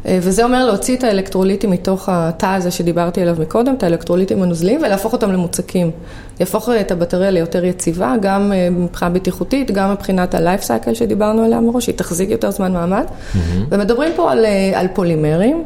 וזה 0.10 0.44
אומר 0.44 0.66
להוציא 0.66 0.98
את 0.98 1.04
האלקטרוליטים 1.04 1.72
מתוך 1.72 2.10
התא 2.12 2.46
הזה 2.46 2.72
שדיברתי 2.72 3.22
עליו 3.22 3.36
מקודם, 3.40 3.74
את 3.74 3.84
האלקטרוליטים 3.84 4.44
הנוזליים, 4.44 4.80
ולהפוך 4.84 5.14
אותם 5.14 5.32
למוצקים. 5.32 5.92
יהפוך 6.40 6.70
את 6.70 6.92
הבטריה 6.92 7.32
ליותר 7.32 7.66
יציבה, 7.66 8.14
גם 8.22 8.52
מבחינה 8.72 9.12
בטיחותית, 9.12 9.72
גם 9.72 9.92
מבחינת 9.92 10.36
ה-life 10.36 10.64
cycle 10.64 10.94
שדיברנו 10.94 11.44
עליה 11.44 11.62
מראש, 11.62 11.86
שהיא 11.86 11.96
תחזיק 11.96 12.30
יותר 12.30 12.52
זמן 12.52 12.74
מעמד. 12.74 13.06
Mm-hmm. 13.06 13.38
ומדברים 13.70 14.12
פה 14.16 14.32
על, 14.32 14.46
על 14.74 14.88
פולימרים, 14.94 15.64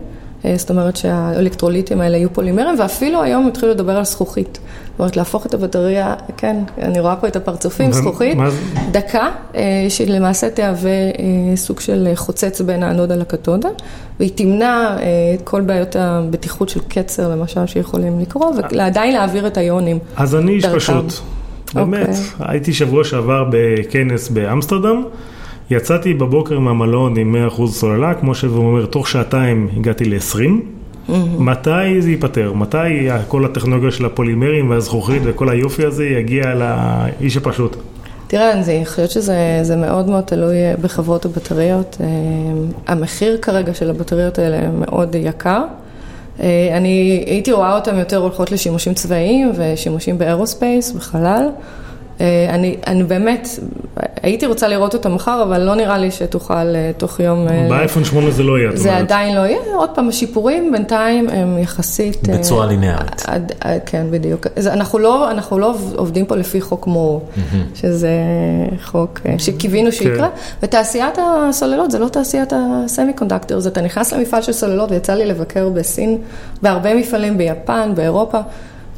זאת 0.55 0.69
אומרת 0.69 0.95
שהאלקטרוליטים 0.95 2.01
האלה 2.01 2.17
יהיו 2.17 2.33
פולימרים, 2.33 2.79
ואפילו 2.79 3.23
היום 3.23 3.47
התחילו 3.47 3.71
לדבר 3.71 3.97
על 3.97 4.05
זכוכית. 4.05 4.59
זאת 4.91 4.99
אומרת, 4.99 5.17
להפוך 5.17 5.45
את 5.45 5.53
הבטריה, 5.53 6.15
כן, 6.37 6.57
אני 6.81 6.99
רואה 6.99 7.15
פה 7.15 7.27
את 7.27 7.35
הפרצופים, 7.35 7.91
זכוכית, 7.91 8.37
דקה, 8.91 9.29
שלמעשה 9.89 10.49
תהווה 10.49 10.91
סוג 11.55 11.79
של 11.79 12.07
חוצץ 12.15 12.61
בין 12.61 12.83
האנודה 12.83 13.15
לקתודה, 13.15 13.69
והיא 14.19 14.31
תמנע 14.35 14.97
את 15.35 15.41
כל 15.43 15.61
בעיות 15.61 15.95
הבטיחות 15.95 16.69
של 16.69 16.79
קצר, 16.87 17.29
למשל, 17.29 17.67
שיכולים 17.67 18.19
לקרות, 18.19 18.55
ועדיין 18.71 19.13
להעביר 19.13 19.47
את 19.47 19.57
היונים. 19.57 19.99
אז 20.15 20.35
אני 20.35 20.51
איש 20.51 20.65
פשוט, 20.65 21.13
באמת, 21.73 22.09
הייתי 22.39 22.73
שבוע 22.73 23.03
שעבר 23.03 23.43
בכנס 23.51 24.29
באמסטרדם, 24.29 25.03
יצאתי 25.71 26.13
בבוקר 26.13 26.59
מהמלון 26.59 27.17
עם 27.17 27.35
100% 27.57 27.67
סוללה, 27.67 28.13
כמו 28.13 28.35
שהוא 28.35 28.65
אומר, 28.65 28.85
תוך 28.85 29.07
שעתיים 29.07 29.67
הגעתי 29.77 30.05
ל-20. 30.05 30.35
Mm-hmm. 30.35 31.11
מתי 31.39 32.01
זה 32.01 32.11
ייפטר? 32.11 32.53
מתי 32.53 33.09
כל 33.27 33.45
הטכנולוגיה 33.45 33.91
של 33.91 34.05
הפולימרים 34.05 34.69
והזכוכית 34.69 35.21
וכל 35.25 35.49
היופי 35.49 35.85
הזה 35.85 36.05
יגיע 36.05 36.43
לאיש 36.55 37.37
הפשוט? 37.37 37.75
תראה, 38.27 38.53
אני 38.53 38.85
חושבת 38.85 39.09
שזה 39.09 39.75
מאוד 39.77 40.09
מאוד 40.09 40.23
תלוי 40.23 40.55
בחברות 40.81 41.25
הבטריות. 41.25 41.97
המחיר 42.87 43.37
כרגע 43.41 43.73
של 43.73 43.89
הבטריות 43.89 44.39
האלה 44.39 44.57
מאוד 44.71 45.15
יקר. 45.15 45.63
אני 46.77 47.23
הייתי 47.27 47.51
רואה 47.51 47.75
אותן 47.75 47.95
יותר 47.99 48.17
הולכות 48.17 48.51
לשימושים 48.51 48.93
צבאיים 48.93 49.51
ושימושים 49.55 50.17
באירוספייס, 50.17 50.91
בחלל. 50.91 51.47
אה, 52.21 52.55
אני, 52.55 52.75
אני 52.87 53.03
באמת, 53.03 53.47
הייתי 54.23 54.45
רוצה 54.45 54.67
לראות 54.67 54.93
אותה 54.93 55.09
מחר, 55.09 55.43
אבל 55.43 55.61
לא 55.61 55.75
נראה 55.75 55.97
לי 55.97 56.11
שתוכל 56.11 56.53
אה, 56.53 56.91
תוך 56.97 57.19
יום... 57.19 57.47
אה, 57.47 57.65
באייפון 57.69 58.03
8 58.05 58.31
זה 58.31 58.43
לא 58.43 58.59
יהיה, 58.59 58.69
את 58.69 58.77
זה 58.77 58.89
אומרת. 58.89 59.01
עדיין 59.01 59.35
לא 59.35 59.41
יהיה. 59.41 59.57
עוד 59.75 59.89
פעם, 59.89 60.09
השיפורים 60.09 60.71
בינתיים 60.71 61.29
הם 61.29 61.57
יחסית... 61.57 62.27
בצורה 62.29 62.65
ליניארית. 62.65 63.23
עד, 63.27 63.51
כן, 63.85 64.05
בדיוק. 64.11 64.47
אז 64.55 64.67
אנחנו 64.67 64.99
לא, 64.99 65.31
אנחנו 65.31 65.59
לא 65.59 65.75
עובדים 65.95 66.25
פה 66.25 66.35
לפי 66.35 66.61
חוק 66.61 66.87
מור, 66.87 67.29
שזה 67.75 68.11
חוק 68.83 69.19
שקיווינו 69.37 69.91
שיקרה. 69.91 70.29
ותעשיית 70.63 71.17
הסוללות 71.21 71.91
זה 71.91 71.99
לא 71.99 72.07
תעשיית 72.07 72.53
הסמי 72.55 73.13
קונדקטור, 73.13 73.59
אתה 73.67 73.81
נכנס 73.81 74.13
למפעל 74.13 74.41
של 74.41 74.51
סוללות, 74.51 74.91
ויצא 74.91 75.13
לי 75.13 75.25
לבקר 75.25 75.69
בסין, 75.69 76.17
בהרבה 76.61 76.93
מפעלים 76.93 77.37
ביפן, 77.37 77.91
באירופה. 77.95 78.39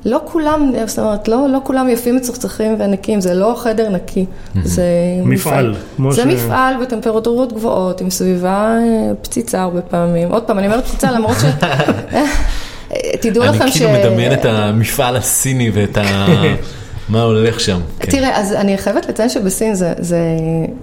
לא 0.06 0.22
כולם, 0.26 0.72
זאת 0.86 1.00
אומרת, 1.00 1.28
לא, 1.28 1.48
לא 1.50 1.60
כולם 1.64 1.90
יפים, 1.90 2.16
מצוחצחים 2.16 2.76
ונקיים, 2.80 3.22
זה 3.22 3.34
לא 3.34 3.56
חדר 3.58 3.90
נקי, 3.90 4.26
זה 4.64 4.84
מפעל, 5.24 5.76
כמו 5.96 6.14
זה 6.14 6.22
ש- 6.22 6.26
מפעל 6.26 6.74
בטמפרטורות 6.82 7.54
גבוהות, 7.54 8.02
עם 8.02 8.10
סביבה 8.10 8.78
אה, 8.82 9.12
פציצה 9.22 9.62
הרבה 9.62 9.82
פעמים. 9.82 10.32
עוד 10.32 10.44
פעם, 10.44 10.60
אני 10.60 10.68
אומרת 10.68 10.86
פציצה 10.86 11.12
למרות 11.12 11.38
ש... 11.40 11.44
תדעו 13.22 13.44
לכם 13.44 13.62
אני 13.62 13.72
ש... 13.72 13.78
כאילו 13.78 13.92
מדמיין 13.92 14.34
את 14.34 14.46
המפעל 14.46 15.16
הסיני 15.18 15.72
ואת 15.74 15.98
ה... 15.98 16.04
מה 17.10 17.22
הולך 17.22 17.60
שם. 17.60 17.80
כן. 18.00 18.12
תראה, 18.12 18.40
אז 18.40 18.54
אני 18.54 18.78
חייבת 18.78 19.10
לציין 19.10 19.30
שבסין 19.30 19.76
זה, 19.76 19.94
זה, 20.00 20.22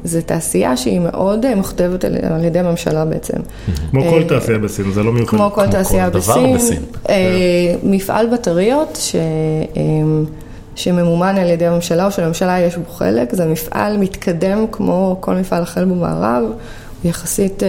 זה 0.05 0.23
תעשייה 0.23 0.77
שהיא 0.77 1.01
מאוד 1.01 1.45
אה, 1.45 1.55
מוכתבת 1.55 2.05
על, 2.05 2.17
על 2.23 2.45
ידי 2.45 2.59
הממשלה 2.59 3.05
בעצם. 3.05 3.37
כמו 3.91 4.11
כל 4.11 4.23
תעשייה 4.25 4.59
בסין, 4.59 4.93
זה 4.93 5.03
לא 5.03 5.13
מיוחד. 5.13 5.37
כמו 5.37 5.51
כל 5.55 5.63
כמו 5.63 5.73
תעשייה 5.73 6.11
כל 6.11 6.19
דבר 6.19 6.55
בסין. 6.55 6.83
אה, 7.09 7.75
מפעל 7.83 8.27
בטריות 8.27 8.99
ש, 9.01 9.17
אה, 9.77 9.81
שממומן 10.75 11.39
על 11.39 11.49
ידי 11.49 11.67
הממשלה, 11.67 12.07
או 12.07 12.11
שלממשלה 12.11 12.61
יש 12.61 12.77
בו 12.77 12.91
חלק, 12.91 13.35
זה 13.35 13.47
מפעל 13.47 13.97
מתקדם 13.97 14.67
כמו 14.73 15.17
כל 15.21 15.35
מפעל 15.35 15.63
אחר 15.63 15.85
במערב, 15.85 16.43
הוא 16.43 17.11
יחסית 17.11 17.63
אה, 17.63 17.69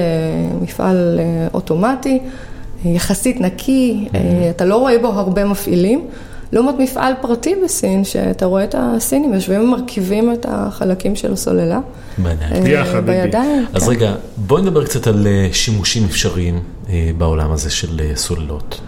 מפעל 0.61 1.19
אה, 1.19 1.47
אוטומטי, 1.53 2.19
יחסית 2.85 3.41
נקי, 3.41 4.07
אה, 4.15 4.49
אתה 4.49 4.65
לא 4.65 4.75
רואה 4.75 4.97
בו 4.97 5.07
הרבה 5.07 5.45
מפעילים. 5.45 6.05
לעומת 6.51 6.75
מפעל 6.79 7.13
פרטי 7.21 7.55
בסין, 7.63 8.03
שאתה 8.03 8.45
רואה 8.45 8.63
את 8.63 8.75
הסינים 8.77 9.33
יושבים 9.33 9.61
ומרכיבים 9.61 10.33
את 10.33 10.45
החלקים 10.49 11.15
של 11.15 11.33
הסוללה. 11.33 11.79
מעניין. 12.17 12.77
אה. 12.77 13.01
בידיים. 13.01 13.65
אז 13.73 13.83
כן. 13.83 13.89
רגע, 13.89 14.13
בואי 14.37 14.61
נדבר 14.61 14.85
קצת 14.85 15.07
על 15.07 15.27
אה, 15.27 15.47
שימושים 15.51 16.03
אפשריים 16.05 16.59
אה, 16.89 17.11
בעולם 17.17 17.51
הזה 17.51 17.69
של 17.69 18.01
סוללות. 18.15 18.81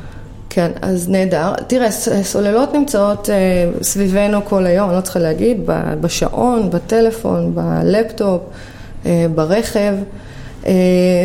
כן, 0.50 0.72
אז 0.82 1.10
נהדר. 1.10 1.54
תראה, 1.68 1.92
סוללות 2.24 2.74
נמצאות 2.74 3.30
סביבנו 3.82 4.46
כל 4.46 4.66
היום, 4.66 4.90
אני 4.90 4.98
לא 4.98 5.02
צריכה 5.02 5.20
להגיד, 5.20 5.58
בשעון, 6.02 6.70
בטלפון, 6.70 7.56
בלפטופ, 7.56 8.42
ברכב, 9.36 9.94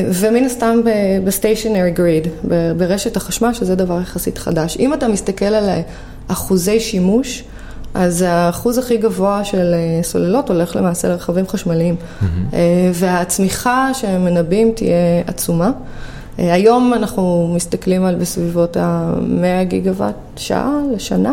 ומן 0.08 0.44
הסתם 0.44 0.80
בסטיישנרי 1.24 1.90
גריד, 1.90 2.28
ברשת 2.76 3.16
החשמל, 3.16 3.52
שזה 3.52 3.74
דבר 3.74 4.00
יחסית 4.00 4.38
חדש. 4.38 4.76
אם 4.80 4.94
אתה 4.94 5.08
מסתכל 5.08 5.44
על 5.44 5.68
אחוזי 6.28 6.80
שימוש, 6.80 7.44
אז 7.94 8.22
האחוז 8.22 8.78
הכי 8.78 8.96
גבוה 8.96 9.44
של 9.44 9.74
אה, 9.74 10.02
סוללות 10.02 10.50
הולך 10.50 10.76
למעשה 10.76 11.08
לרכבים 11.08 11.48
חשמליים, 11.48 11.96
אה, 12.52 12.58
והצמיחה 12.94 13.90
שהם 13.94 14.24
מנבאים 14.24 14.72
תהיה 14.72 15.22
עצומה. 15.26 15.70
אה, 16.38 16.52
היום 16.52 16.94
אנחנו 16.94 17.52
מסתכלים 17.54 18.04
על 18.04 18.14
בסביבות 18.14 18.76
ה-100 18.76 19.64
גיגוואט 19.64 20.14
שעה 20.36 20.80
לשנה. 20.92 21.32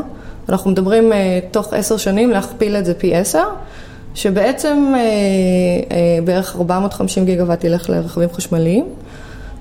אנחנו 0.49 0.71
מדברים 0.71 1.12
תוך 1.51 1.73
עשר 1.73 1.97
שנים 1.97 2.31
להכפיל 2.31 2.75
את 2.75 2.86
זה 2.86 2.93
פי 2.93 3.15
עשר, 3.15 3.43
שבעצם 4.15 4.93
בערך 6.23 6.55
450 6.55 7.25
גיגוואט 7.25 7.63
ילך 7.63 7.89
לרכבים 7.89 8.29
חשמליים, 8.34 8.86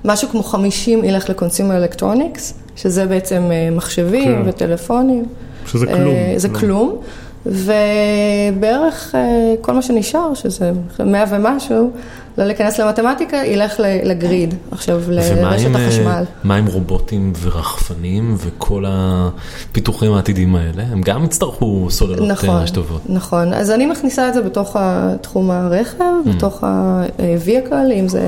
משהו 0.05 0.29
כמו 0.29 0.43
50 0.43 1.03
ילך 1.03 1.29
לקונסיומר 1.29 1.77
אלקטרוניקס, 1.77 2.53
שזה 2.75 3.05
בעצם 3.05 3.43
אה, 3.51 3.69
מחשבים 3.71 4.43
כן. 4.43 4.49
וטלפונים. 4.49 5.25
שזה 5.65 5.85
כלום. 5.85 6.15
אה, 6.15 6.33
זה 6.37 6.47
לא. 6.47 6.59
כלום, 6.59 7.01
ובערך 7.45 9.15
אה, 9.15 9.53
כל 9.61 9.73
מה 9.73 9.81
שנשאר, 9.81 10.33
שזה 10.33 10.71
100 10.99 11.23
ומשהו, 11.29 11.91
לא 12.37 12.45
להיכנס 12.45 12.79
למתמטיקה, 12.79 13.37
ילך 13.45 13.73
לגריד, 14.03 14.53
עכשיו 14.71 15.01
ומה 15.05 15.15
לרשת 15.15 15.65
עם, 15.65 15.75
אה, 15.75 15.85
החשמל. 15.85 16.23
מה 16.43 16.55
עם 16.55 16.65
רובוטים 16.65 17.33
ורחפנים 17.41 18.35
וכל 18.37 18.85
הפיתוחים 18.87 20.13
העתידים 20.13 20.55
האלה? 20.55 20.83
הם 20.91 21.01
גם 21.01 21.23
יצטרכו 21.23 21.87
סוללות 21.89 22.27
נכון, 22.29 22.49
אה, 22.49 22.67
טובות. 22.73 23.01
נכון. 23.09 23.53
אז 23.53 23.71
אני 23.71 23.85
מכניסה 23.85 24.29
את 24.29 24.33
זה 24.33 24.41
בתוך 24.41 24.75
תחום 25.21 25.51
הרכב, 25.51 26.13
בתוך 26.35 26.63
ה-vehicle, 26.63 27.93
אם 27.93 28.07
זה 28.07 28.21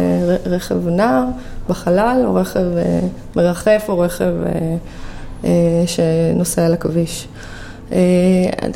רכב 0.45 0.87
נע 0.87 1.23
בחלל, 1.69 2.23
או 2.25 2.35
רכב 2.35 2.77
אה, 2.77 2.99
מרחף, 3.35 3.85
או 3.89 3.99
רכב 3.99 4.33
אה, 4.45 4.75
אה, 5.43 5.83
שנוסע 5.87 6.65
על 6.65 6.73
הכביש. 6.73 7.27
אה, 7.91 7.97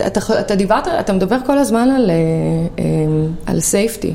אתה, 0.07 0.19
אתה 0.39 0.55
דיברת, 0.55 0.87
אתה 0.87 1.13
מדבר 1.13 1.37
כל 1.45 1.57
הזמן 1.57 1.89
על, 1.89 2.09
אה, 2.09 2.15
אה, 2.79 2.85
על 3.45 3.57
safety, 3.57 4.13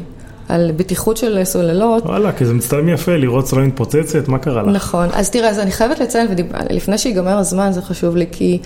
על 0.48 0.70
בטיחות 0.76 1.16
של 1.16 1.44
סוללות. 1.44 2.04
וואלה, 2.04 2.32
כי 2.32 2.44
זה 2.44 2.54
מצטלם 2.54 2.88
יפה, 2.88 3.16
לראות 3.16 3.46
סוללה 3.46 3.66
מתפוצצת, 3.66 4.28
מה 4.28 4.38
קרה 4.38 4.62
לך? 4.62 4.68
נכון, 4.68 5.08
אז 5.12 5.30
תראה, 5.30 5.50
אז 5.50 5.58
אני 5.58 5.70
חייבת 5.70 6.00
לציין, 6.00 6.26
ודיב... 6.30 6.46
לפני 6.70 6.98
שיגמר 6.98 7.38
הזמן, 7.38 7.72
זה 7.72 7.82
חשוב 7.82 8.16
לי, 8.16 8.26
כי 8.32 8.58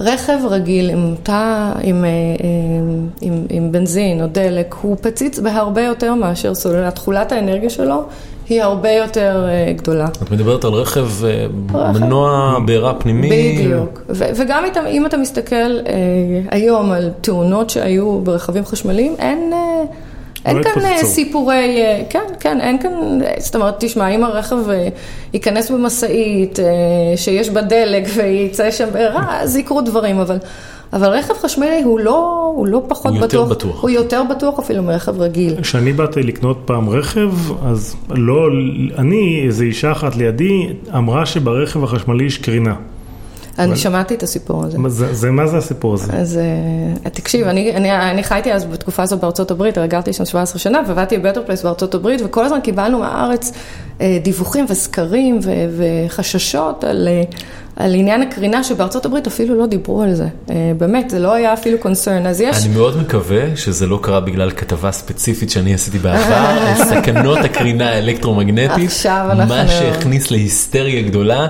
רכב 0.00 0.38
רגיל 0.50 0.90
עם 0.90 1.14
תא, 1.22 1.72
עם, 1.82 2.04
אה, 2.04 2.10
עם, 3.20 3.46
עם 3.50 3.72
בנזין 3.72 4.22
או 4.22 4.26
דלק, 4.26 4.74
הוא 4.82 4.96
פציץ 5.00 5.38
בהרבה 5.38 5.82
יותר 5.82 6.14
מאשר 6.14 6.54
סוללה. 6.54 6.90
תכולת 6.90 7.32
האנרגיה 7.32 7.70
שלו 7.70 8.04
היא 8.48 8.62
הרבה 8.62 8.90
יותר 8.90 9.46
אה, 9.48 9.72
גדולה. 9.72 10.06
את 10.22 10.30
מדברת 10.30 10.64
על 10.64 10.72
רכב, 10.72 11.08
אה, 11.24 11.46
רכב. 11.74 11.98
מנוע 11.98 12.58
בעירה 12.66 12.94
פנימי. 12.94 13.58
בדיוק. 13.58 14.02
ו- 14.08 14.30
וגם 14.34 14.64
איתם, 14.64 14.86
אם 14.86 15.06
אתה 15.06 15.16
מסתכל 15.16 15.54
אה, 15.86 15.92
היום 16.50 16.92
על 16.92 17.10
תאונות 17.20 17.70
שהיו 17.70 18.20
ברכבים 18.20 18.64
חשמליים, 18.64 19.14
אין... 19.18 19.50
אה, 19.52 19.84
אין 20.46 20.56
לא 20.56 20.62
כאן 20.62 20.72
אה, 20.84 20.90
התפוצצו. 20.90 21.06
סיפורי, 21.14 21.82
אה, 21.82 22.02
כן, 22.10 22.24
כן, 22.40 22.60
אין 22.60 22.78
כאן, 22.78 22.92
זאת 23.38 23.54
אומרת, 23.54 23.74
תשמע, 23.78 24.08
אם 24.08 24.24
הרכב 24.24 24.70
אה, 24.70 24.88
ייכנס 25.32 25.70
במשאית 25.70 26.60
אה, 26.60 26.64
שיש 27.16 27.50
בה 27.50 27.62
דלק 27.62 28.04
ויצא 28.14 28.70
שם 28.70 28.88
בעירה, 28.92 29.40
אז 29.40 29.56
יקרו 29.56 29.80
דברים, 29.80 30.18
אבל, 30.18 30.38
אבל 30.92 31.08
רכב 31.08 31.34
חשמלי 31.34 31.82
הוא 31.82 32.00
לא, 32.00 32.52
הוא 32.56 32.66
לא 32.66 32.82
פחות 32.88 33.12
הוא 33.12 33.20
יותר 33.20 33.44
בטוח, 33.44 33.50
בטוח. 33.50 33.82
הוא 33.82 33.90
יותר 33.90 34.22
בטוח 34.30 34.58
אפילו 34.58 34.82
מרכב 34.82 35.20
רגיל. 35.20 35.60
כשאני 35.62 35.92
באתי 35.92 36.22
לקנות 36.22 36.58
פעם 36.64 36.88
רכב, 36.88 37.30
אז 37.62 37.96
לא, 38.10 38.46
אני, 38.98 39.42
איזו 39.46 39.64
אישה 39.64 39.92
אחת 39.92 40.16
לידי, 40.16 40.66
אמרה 40.96 41.26
שברכב 41.26 41.84
החשמלי 41.84 42.24
יש 42.24 42.38
קרינה. 42.38 42.74
אני 43.58 43.76
שמעתי 43.76 44.14
את 44.14 44.22
הסיפור 44.22 44.64
הזה. 44.64 44.78
מה 44.78 44.88
זה, 44.88 45.14
זה, 45.14 45.30
מה 45.30 45.46
זה 45.46 45.56
הסיפור 45.56 45.94
הזה? 45.94 46.12
אז 46.12 46.38
אה, 47.04 47.10
תקשיב, 47.10 47.46
אני, 47.46 47.76
אני, 47.76 48.10
אני 48.10 48.22
חייתי 48.22 48.52
אז 48.52 48.64
בתקופה 48.64 49.02
הזו 49.02 49.16
בארצות 49.16 49.50
הברית, 49.50 49.78
הרי 49.78 49.88
גרתי 49.88 50.12
שם 50.12 50.24
17 50.24 50.58
שנה, 50.58 50.80
ועבדתי 50.86 51.18
ב-Better 51.18 51.42
Place 51.46 51.62
בארצות 51.62 51.94
הברית, 51.94 52.20
וכל 52.24 52.44
הזמן 52.44 52.60
קיבלנו 52.60 52.98
מהארץ 52.98 53.52
אה, 54.00 54.18
דיווחים 54.22 54.66
וסקרים 54.68 55.38
ו, 55.42 55.50
וחששות 55.76 56.84
על, 56.84 57.08
אה, 57.08 57.22
על 57.78 57.94
עניין 57.94 58.22
הקרינה, 58.22 58.64
שבארצות 58.64 59.04
הברית 59.06 59.26
אפילו 59.26 59.54
לא 59.54 59.66
דיברו 59.66 60.02
על 60.02 60.14
זה. 60.14 60.26
אה, 60.50 60.72
באמת, 60.76 61.10
זה 61.10 61.18
לא 61.18 61.32
היה 61.34 61.52
אפילו 61.52 61.78
קונצרן. 61.78 62.26
אז 62.26 62.40
יש... 62.40 62.66
אני 62.66 62.74
מאוד 62.74 62.96
מקווה 62.96 63.56
שזה 63.56 63.86
לא 63.86 63.98
קרה 64.02 64.20
בגלל 64.20 64.50
כתבה 64.50 64.92
ספציפית 64.92 65.50
שאני 65.50 65.74
עשיתי 65.74 65.98
בעבר, 65.98 66.34
על 66.66 66.84
סכנות 66.84 67.38
הקרינה 67.38 67.90
האלקטרומגנטית, 67.90 68.86
עכשיו 68.86 69.26
אנחנו- 69.30 69.54
מה 69.54 69.68
שהכניס 69.68 70.30
להיסטריה 70.30 71.02
גדולה 71.02 71.46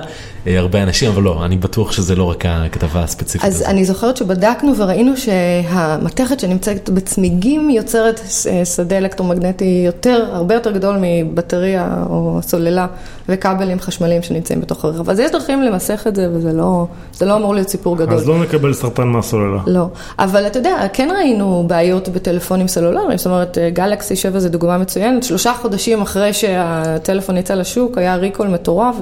אה, 0.47 0.59
הרבה 0.59 0.83
אנשים, 0.83 1.09
אבל 1.11 1.23
לא, 1.23 1.45
אני 1.45 1.57
בטוח 1.57 1.91
שזה 1.91 2.15
לא 2.15 2.23
רק 2.23 2.45
הכתבה 2.47 3.03
הספציפית 3.03 3.47
אז 3.47 3.55
הזאת. 3.55 3.67
אני 3.67 3.85
זוכרת 3.85 4.17
שבדקנו 4.17 4.77
וראינו 4.77 5.17
שהמתכת 5.17 6.39
שנמצאת 6.39 6.89
בצמיגים 6.89 7.69
יוצרת 7.69 8.21
אה, 8.47 8.65
שדה 8.65 8.97
אלקטרומגנטי 8.97 9.83
יותר, 9.85 10.25
הרבה 10.31 10.55
יותר 10.55 10.71
גדול 10.71 10.97
מבטריה 11.01 12.03
או 12.09 12.39
סוללה 12.41 12.87
וכבלים 13.29 13.79
חשמליים 13.79 14.21
שנמצאים 14.21 14.61
בתוך 14.61 14.85
הרכב. 14.85 15.09
אז 15.09 15.19
יש 15.19 15.31
דרכים 15.31 15.63
למסך 15.63 16.07
את 16.07 16.15
זה 16.15 16.18
וזה 16.33 16.53
לא, 16.53 16.85
זה 17.13 17.25
לא 17.25 17.35
אמור 17.35 17.53
להיות 17.55 17.69
סיפור 17.69 17.97
גדול. 17.97 18.13
אז 18.13 18.27
לא 18.27 18.39
נקבל 18.39 18.73
סרטן 18.73 19.07
מהסוללה. 19.07 19.59
לא, 19.67 19.87
אבל 20.19 20.47
אתה 20.47 20.59
יודע, 20.59 20.75
כן 20.93 21.09
ראינו 21.17 21.63
בעיות 21.67 22.09
בטלפונים 22.09 22.67
סלולריים, 22.67 23.17
זאת 23.17 23.25
אומרת, 23.27 23.57
גלקסי 23.73 24.15
7 24.15 24.39
זה 24.39 24.49
דוגמה 24.49 24.77
מצוינת, 24.77 25.23
שלושה 25.23 25.53
חודשים 25.61 26.01
אחרי 26.01 26.33
שהטלפון 26.33 27.37
יצא 27.37 27.53
לשוק, 27.53 27.97
היה 27.97 28.15
ריקול 28.15 28.47
מטורף, 28.47 28.95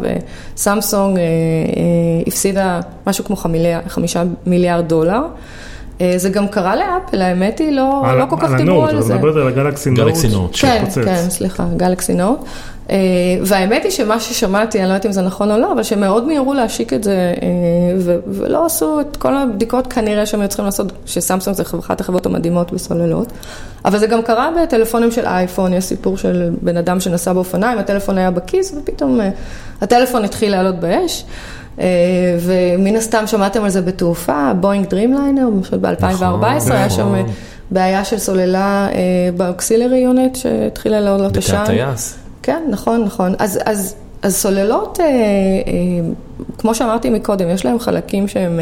וסמסונג 0.56 1.18
אה, 1.18 1.24
אה, 1.24 1.28
הפסידה 2.28 2.80
משהו 3.08 3.24
כמו 3.26 3.36
חמיליאר, 3.36 3.80
חמישה 3.88 4.24
מיליארד 4.46 4.88
דולר. 4.88 5.22
אה, 6.02 6.14
זה 6.18 6.30
גם 6.30 6.48
קרה 6.48 6.76
לאפל, 6.76 7.22
האמת 7.22 7.60
היא, 7.60 7.72
לא, 7.72 8.02
על- 8.06 8.18
לא 8.18 8.26
כל 8.30 8.36
כך 8.40 8.52
על 8.52 8.58
דיברו 8.58 8.76
הנוט, 8.78 8.90
על 8.90 8.98
את 8.98 9.04
זה. 9.04 9.16
מדברת 9.16 9.36
על 9.36 9.48
הגלקסי 9.48 9.90
נוט. 9.90 10.00
גלקסי 10.00 10.28
נוט, 10.28 10.52
כן. 10.62 10.84
כן, 11.06 11.30
סליחה, 11.30 11.66
גלקסי 11.78 12.14
נוט. 12.14 12.40
והאמת 13.46 13.84
היא 13.84 13.92
שמה 13.92 14.20
ששמעתי, 14.20 14.80
אני 14.80 14.88
לא 14.88 14.94
יודעת 14.94 15.06
אם 15.06 15.12
זה 15.12 15.22
נכון 15.22 15.52
או 15.52 15.58
לא, 15.58 15.72
אבל 15.72 15.84
שהם 15.84 16.00
מאוד 16.00 16.28
מיהרו 16.28 16.54
להשיק 16.54 16.94
את 16.94 17.04
זה, 17.04 17.34
ולא 18.28 18.66
עשו 18.66 19.02
את 19.02 19.18
כל 19.18 19.38
הבדיקות 19.38 19.88
כנראה 19.94 20.26
שהם 20.26 20.40
היו 20.40 20.48
צריכים 20.50 20.66
לעשות, 20.66 20.92
שסמסונג 21.06 21.56
זה 21.56 21.64
אחת 21.80 22.02
החברות 22.02 22.26
המדהימות 22.26 22.74
בסוללות. 22.74 23.28
אבל 23.86 23.98
זה 23.98 24.08
גם 24.08 24.22
קרה 24.22 24.50
בטלפונים 24.64 25.12
של 25.12 25.26
אייפון, 25.26 25.74
יש 25.74 25.84
סיפור 25.84 26.18
של 26.18 26.50
בן 26.62 26.78
אדם 26.78 27.00
שנסע 27.00 27.34
באופניים, 27.34 27.80
הטלפון 27.80 28.18
היה 28.18 28.32
בכיס, 28.32 28.76
ופתאום 28.78 29.20
הטלפון 29.82 30.26
התחיל 30.26 30.52
לעלות 30.52 30.76
באש. 30.76 31.26
ומן 32.40 32.96
הסתם 32.96 33.28
שמעתם 33.28 33.64
על 33.64 33.70
זה 33.70 33.82
בתעופה, 33.82 34.52
בואינג 34.60 34.86
Dreamliner, 34.90 35.50
ב-2014 35.82 36.74
היה 36.74 36.90
שם 36.90 37.24
בעיה 37.72 38.06
של 38.06 38.18
סוללה 38.18 38.88
באוקסילרי 39.38 39.98
יונט 39.98 40.36
שהתחילה 40.36 41.00
לעלות 41.00 41.38
עשן. 41.38 41.54
בתא 41.54 41.72
הטייס. 41.72 42.27
כן, 42.48 42.64
נכון, 42.70 43.04
נכון. 43.04 43.34
אז, 43.40 43.60
אז, 43.66 43.96
אז 44.22 44.36
סוללות, 44.36 45.00
כמו 46.58 46.76
שאמרתי 46.76 47.10
מקודם, 47.10 47.50
יש 47.50 47.66
להם 47.66 47.80
חלקים 47.80 48.28
שהם 48.28 48.60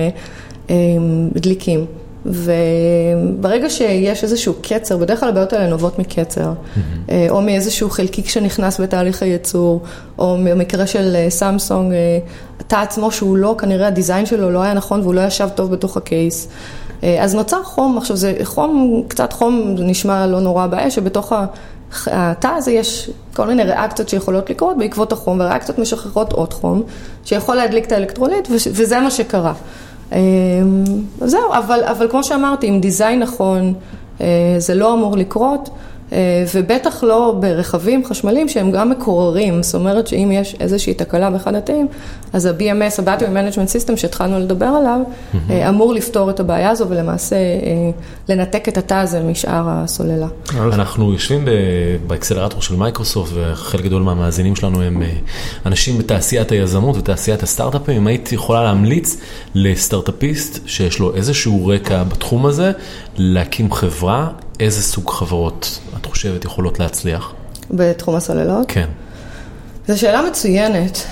דליקים. 1.34 1.86
וברגע 2.26 3.70
שיש 3.70 4.24
איזשהו 4.24 4.54
קצר, 4.62 4.98
בדרך 4.98 5.20
כלל 5.20 5.30
הבעיות 5.30 5.54
האלה 5.54 5.68
נובעות 5.68 6.00
מקצר, 6.00 6.52
mm-hmm. 6.52 7.12
או 7.30 7.42
מאיזשהו 7.42 7.90
חלקיק 7.90 8.30
שנכנס 8.30 8.80
בתהליך 8.80 9.24
הייצור, 9.24 9.82
או 10.20 10.38
במקרה 10.46 10.88
של 10.88 11.16
סמסונג, 11.30 11.94
התא 12.60 12.76
עצמו 12.76 13.12
שהוא 13.12 13.38
לא, 13.38 13.56
כנראה 13.58 13.88
הדיזיין 13.88 14.26
שלו 14.26 14.52
לא 14.52 14.62
היה 14.62 14.74
נכון 14.74 15.02
והוא 15.02 15.14
לא 15.14 15.22
ישב 15.22 15.50
טוב 15.56 15.72
בתוך 15.72 15.98
הקייס. 15.98 16.48
אז 17.20 17.36
נוצר 17.36 17.64
חום, 17.64 17.98
עכשיו 17.98 18.18
זה 18.18 18.34
חום, 18.44 19.04
קצת 19.08 19.34
חום 19.34 19.76
נשמע 19.80 20.28
לא 20.28 20.40
נורא 20.40 20.68
באש, 20.68 20.96
שבתוך 20.96 21.34
התא 22.12 22.48
הזה 22.48 22.72
יש 22.72 23.10
כל 23.36 23.48
מיני 23.48 23.64
ריאקציות 23.64 24.10
שיכולות 24.10 24.50
לקרות 24.50 24.78
בעקבות 24.78 25.12
החום, 25.12 25.40
וריאקציות 25.40 25.80
משחררות 25.80 26.34
עוד 26.34 26.54
חום, 26.54 26.84
שיכול 27.26 27.56
להדליק 27.56 27.86
את 27.86 27.92
האלקטרוליט, 27.92 28.48
וזה 28.50 29.00
מה 29.00 29.12
שקרה. 29.12 29.54
זהו, 31.22 31.54
אבל, 31.58 31.84
אבל 31.84 32.08
כמו 32.10 32.24
שאמרתי, 32.24 32.68
עם 32.68 32.80
דיזיין 32.80 33.20
נכון, 33.20 33.74
זה 34.58 34.76
לא 34.76 34.94
אמור 34.94 35.18
לקרות, 35.18 35.70
ובטח 36.54 37.04
לא 37.04 37.36
ברכבים 37.40 38.06
חשמליים 38.06 38.50
שהם 38.50 38.72
גם 38.72 38.90
מקוררים, 38.90 39.64
זאת 39.64 39.76
אומרת 39.76 40.08
שאם 40.08 40.32
יש 40.34 40.56
איזושהי 40.60 40.94
תקלה 40.94 41.30
באחד 41.30 41.56
התאים, 41.56 41.88
אז 42.34 42.46
ה-BMS, 42.46 43.02
ה-Battery 43.02 43.24
Management 43.24 43.90
System 43.90 43.98
שהתחלנו 43.98 44.40
לדבר 44.40 44.66
עליו, 44.66 45.00
אמור 45.70 45.94
לפתור 45.94 46.30
את 46.30 46.40
הבעיה 46.40 46.70
הזו 46.70 46.86
ולמעשה 46.90 47.36
לנתק 48.30 48.70
את 48.70 48.78
התא 48.78 48.94
הזה 48.94 49.24
משאר 49.24 49.64
הסוללה. 49.68 50.28
אנחנו 50.56 51.14
יושבים 51.14 51.48
באקסלרטור 52.08 52.62
של 52.62 52.76
מייקרוסופט, 52.76 53.32
וחלק 53.36 53.84
גדול 53.84 54.02
מהמאזינים 54.02 54.56
שלנו 54.56 54.82
הם 54.82 55.04
אנשים 55.66 55.98
בתעשיית 55.98 56.52
היזמות 56.52 56.98
ותעשיית 56.98 57.44
הסטארט-אפים, 57.44 57.96
אם 57.96 58.08
היית 58.08 58.32
יכולה 58.32 58.64
להמליץ 58.64 59.18
לסטארט-אפיסט 59.56 60.60
שיש 60.68 61.00
לו 61.00 61.16
איזשהו 61.16 61.68
רקע 61.68 62.04
בתחום 62.04 62.46
הזה, 62.46 62.72
להקים 63.18 63.72
חברה, 63.72 64.28
איזה 64.60 64.82
סוג 64.82 65.10
חברות 65.10 65.80
את 66.02 66.06
חושבת 66.06 66.46
יכולות 66.46 66.80
להצליח? 66.80 67.34
בתחום 67.72 68.16
הסוללות? 68.16 68.66
כן. 68.68 68.88
זו 69.88 70.00
שאלה 70.00 70.22
מצוינת. 70.30 71.06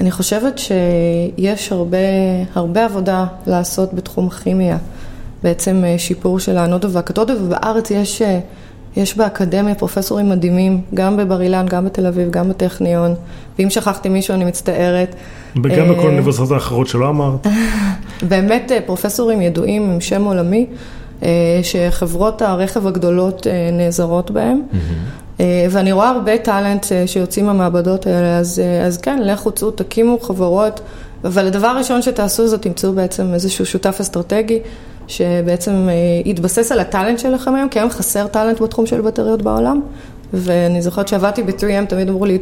אני 0.00 0.10
חושבת 0.10 0.58
שיש 0.58 1.72
הרבה, 1.72 1.98
הרבה 2.54 2.84
עבודה 2.84 3.26
לעשות 3.46 3.94
בתחום 3.94 4.26
הכימיה. 4.26 4.78
בעצם 5.42 5.84
שיפור 5.98 6.38
של 6.38 6.58
האנודו 6.58 6.90
והקתודו, 6.90 7.32
ובארץ 7.40 7.90
יש, 7.90 8.22
יש 8.96 9.16
באקדמיה 9.16 9.74
פרופסורים 9.74 10.28
מדהימים, 10.28 10.80
גם 10.94 11.16
בבר 11.16 11.42
אילן, 11.42 11.66
גם 11.66 11.84
בתל 11.84 12.06
אביב, 12.06 12.30
גם 12.30 12.48
בטכניון, 12.48 13.14
ואם 13.58 13.70
שכחתי 13.70 14.08
מישהו 14.08 14.34
אני 14.34 14.44
מצטערת. 14.44 15.14
וגם 15.64 15.88
בכל 15.88 16.00
האוניברסיטאות 16.00 16.50
האחרות 16.50 16.86
שלא 16.86 17.08
אמרת. 17.08 17.46
באמת 18.30 18.72
פרופסורים 18.86 19.42
ידועים 19.42 19.90
עם 19.90 20.00
שם 20.00 20.24
עולמי. 20.24 20.66
שחברות 21.62 22.42
הרכב 22.42 22.86
הגדולות 22.86 23.46
נעזרות 23.72 24.30
בהם. 24.30 24.62
Mm-hmm. 24.72 25.42
ואני 25.70 25.92
רואה 25.92 26.08
הרבה 26.08 26.38
טאלנט 26.38 26.86
שיוצאים 27.06 27.46
מהמעבדות 27.46 28.06
האלה, 28.06 28.38
אז, 28.38 28.62
אז 28.86 28.98
כן, 28.98 29.18
לכו 29.22 29.50
צאו, 29.52 29.70
תקימו 29.70 30.18
חברות, 30.20 30.80
אבל 31.24 31.46
הדבר 31.46 31.66
הראשון 31.66 32.02
שתעשו 32.02 32.48
זה 32.48 32.58
תמצאו 32.58 32.92
בעצם 32.92 33.34
איזשהו 33.34 33.66
שותף 33.66 33.96
אסטרטגי, 34.00 34.58
שבעצם 35.06 35.88
יתבסס 36.24 36.72
על 36.72 36.80
הטאלנט 36.80 37.18
שלכם 37.18 37.54
היום, 37.54 37.68
כי 37.68 37.78
היום 37.78 37.90
חסר 37.90 38.26
טאלנט 38.26 38.60
בתחום 38.60 38.86
של 38.86 39.00
בטריות 39.00 39.42
בעולם. 39.42 39.80
ואני 40.32 40.82
זוכרת 40.82 41.08
שעבדתי 41.08 41.42
ב-3M, 41.42 41.86
תמיד 41.88 42.08
אמרו 42.08 42.24
לי, 42.24 42.38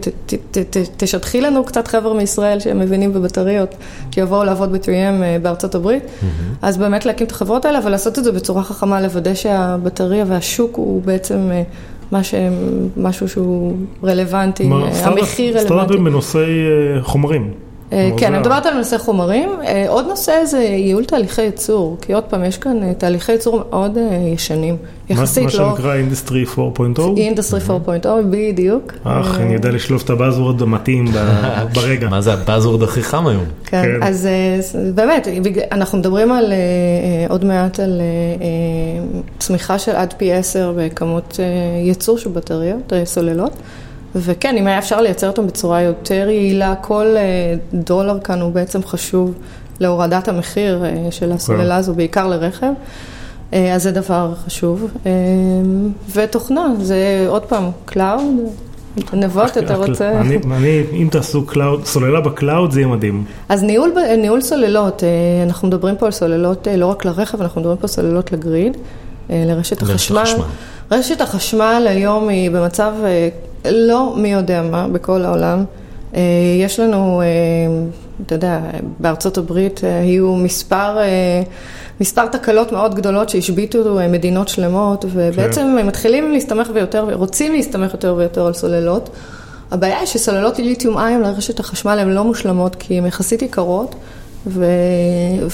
תשטחי 0.96 1.40
לנו 1.40 1.64
קצת 1.64 1.88
חבר'ה 1.88 2.14
מישראל 2.14 2.60
שהם 2.60 2.78
מבינים 2.78 3.12
בבטריות, 3.12 3.74
שיבואו 4.10 4.44
לעבוד 4.44 4.72
ב-3M 4.72 5.42
בארצות 5.42 5.74
הברית. 5.74 6.02
אז 6.62 6.78
באמת 6.78 7.06
להקים 7.06 7.26
את 7.26 7.32
החברות 7.32 7.64
האלה, 7.64 7.78
אבל 7.78 7.90
לעשות 7.90 8.18
את 8.18 8.24
זה 8.24 8.32
בצורה 8.32 8.62
חכמה, 8.62 9.00
לוודא 9.00 9.34
שהבטריה 9.34 10.24
והשוק 10.28 10.76
הוא 10.76 11.02
בעצם 11.02 11.50
משהו 12.96 13.28
שהוא 13.28 13.76
רלוונטי, 14.04 14.64
המחיר 15.02 15.58
רלוונטי. 15.58 15.66
סטארט-אפים 15.66 16.04
בנושאי 16.04 16.50
חומרים. 17.02 17.50
כן, 18.16 18.26
אני 18.26 18.38
מדברת 18.38 18.66
על 18.66 18.74
נושא 18.74 18.98
חומרים. 18.98 19.50
עוד 19.88 20.06
נושא 20.06 20.44
זה 20.44 20.58
ייעול 20.58 21.04
תהליכי 21.04 21.42
ייצור, 21.42 21.96
כי 22.00 22.12
עוד 22.12 22.24
פעם, 22.24 22.44
יש 22.44 22.58
כאן 22.58 22.92
תהליכי 22.92 23.32
ייצור 23.32 23.56
מאוד 23.56 23.98
ישנים. 24.34 24.76
יחסית 25.10 25.54
לא... 25.54 25.66
מה 25.66 25.76
שנקרא 25.76 25.94
industry 25.94 26.44
4.0? 26.44 27.00
industry 27.16 27.60
4.0, 27.60 28.06
בדיוק. 28.30 28.92
אך, 29.04 29.40
אני 29.40 29.54
יודע 29.54 29.70
לשלוף 29.70 30.04
את 30.04 30.10
ה 30.10 30.16
buzzword 30.16 30.62
המתאים 30.62 31.04
ברגע. 31.74 32.08
מה 32.08 32.20
זה 32.20 32.32
ה 32.32 32.38
buzzword 32.38 32.82
הכי 32.82 33.02
חם 33.02 33.26
היום? 33.26 33.44
כן, 33.66 34.02
אז 34.02 34.28
באמת, 34.94 35.28
אנחנו 35.72 35.98
מדברים 35.98 36.32
על 36.32 36.52
עוד 37.28 37.44
מעט 37.44 37.80
על 37.80 38.00
צמיחה 39.38 39.78
של 39.78 39.92
עד 39.92 40.14
פי 40.16 40.32
10 40.32 40.72
בכמות 40.76 41.40
ייצור 41.84 42.18
של 42.18 42.30
בטריות, 42.30 42.92
סוללות. 43.04 43.52
וכן, 44.16 44.56
אם 44.56 44.66
היה 44.66 44.78
אפשר 44.78 45.00
לייצר 45.00 45.28
אותם 45.28 45.46
בצורה 45.46 45.82
יותר 45.82 46.28
יעילה, 46.28 46.74
כל 46.80 47.06
דולר 47.74 48.20
כאן 48.20 48.40
הוא 48.40 48.52
בעצם 48.52 48.82
חשוב 48.82 49.34
להורדת 49.80 50.28
המחיר 50.28 50.84
של 51.10 51.32
הסוללה 51.32 51.76
הזו, 51.76 51.94
בעיקר 51.94 52.26
לרכב. 52.26 52.72
אז 53.52 53.82
זה 53.82 53.90
דבר 53.90 54.32
חשוב. 54.46 54.90
ותוכנה, 56.12 56.66
זה 56.80 57.26
עוד 57.28 57.42
פעם, 57.42 57.70
cloud, 57.84 58.22
נבות, 59.12 59.58
אתה 59.58 59.74
רוצה... 59.74 60.20
אני, 60.20 60.38
אם 60.92 61.08
תעשו 61.10 61.44
סוללה 61.84 62.20
ב 62.20 62.27
cloud, 62.27 62.70
זה 62.70 62.80
יהיה 62.80 62.88
מדהים. 62.88 63.24
אז 63.48 63.62
ניהול 64.16 64.40
סוללות, 64.40 65.02
אנחנו 65.46 65.68
מדברים 65.68 65.96
פה 65.96 66.06
על 66.06 66.12
סוללות 66.12 66.68
לא 66.76 66.86
רק 66.86 67.04
לרכב, 67.04 67.40
אנחנו 67.40 67.60
מדברים 67.60 67.78
פה 67.78 67.82
על 67.82 67.88
סוללות 67.88 68.32
ל 68.32 68.40
grid, 68.40 68.76
לרשת 69.30 69.82
החשמל. 69.82 70.24
רשת 70.90 71.20
החשמל 71.20 71.86
היום 71.88 72.28
היא 72.28 72.50
במצב 72.50 72.92
לא 73.64 74.14
מי 74.16 74.32
יודע 74.32 74.62
מה 74.62 74.88
בכל 74.88 75.24
העולם. 75.24 75.64
יש 76.60 76.80
לנו, 76.80 77.22
אתה 78.26 78.34
יודע, 78.34 78.60
בארצות 78.98 79.38
הברית 79.38 79.80
היו 80.02 80.34
מספר, 80.34 80.98
מספר 82.00 82.26
תקלות 82.26 82.72
מאוד 82.72 82.94
גדולות 82.94 83.28
שהשביתו 83.28 83.98
מדינות 84.08 84.48
שלמות, 84.48 85.04
ובעצם 85.12 85.76
הם 85.80 85.86
מתחילים 85.86 86.32
להסתמך 86.32 86.57
יותר 86.57 86.70
ויותר, 86.74 87.14
רוצים 87.14 87.52
להסתמך 87.52 87.92
יותר 87.92 88.14
ויותר 88.18 88.46
על 88.46 88.52
סוללות. 88.52 89.10
הבעיה 89.70 89.98
היא 89.98 90.06
שסוללות 90.06 90.58
ליתיום 90.58 90.98
איון 90.98 91.22
לרשת 91.22 91.60
החשמל 91.60 91.98
הן 91.98 92.08
לא 92.08 92.24
מושלמות, 92.24 92.76
כי 92.78 92.98
הן 92.98 93.06
יחסית 93.06 93.42
יקרות. 93.42 93.94
ו... 94.46 94.66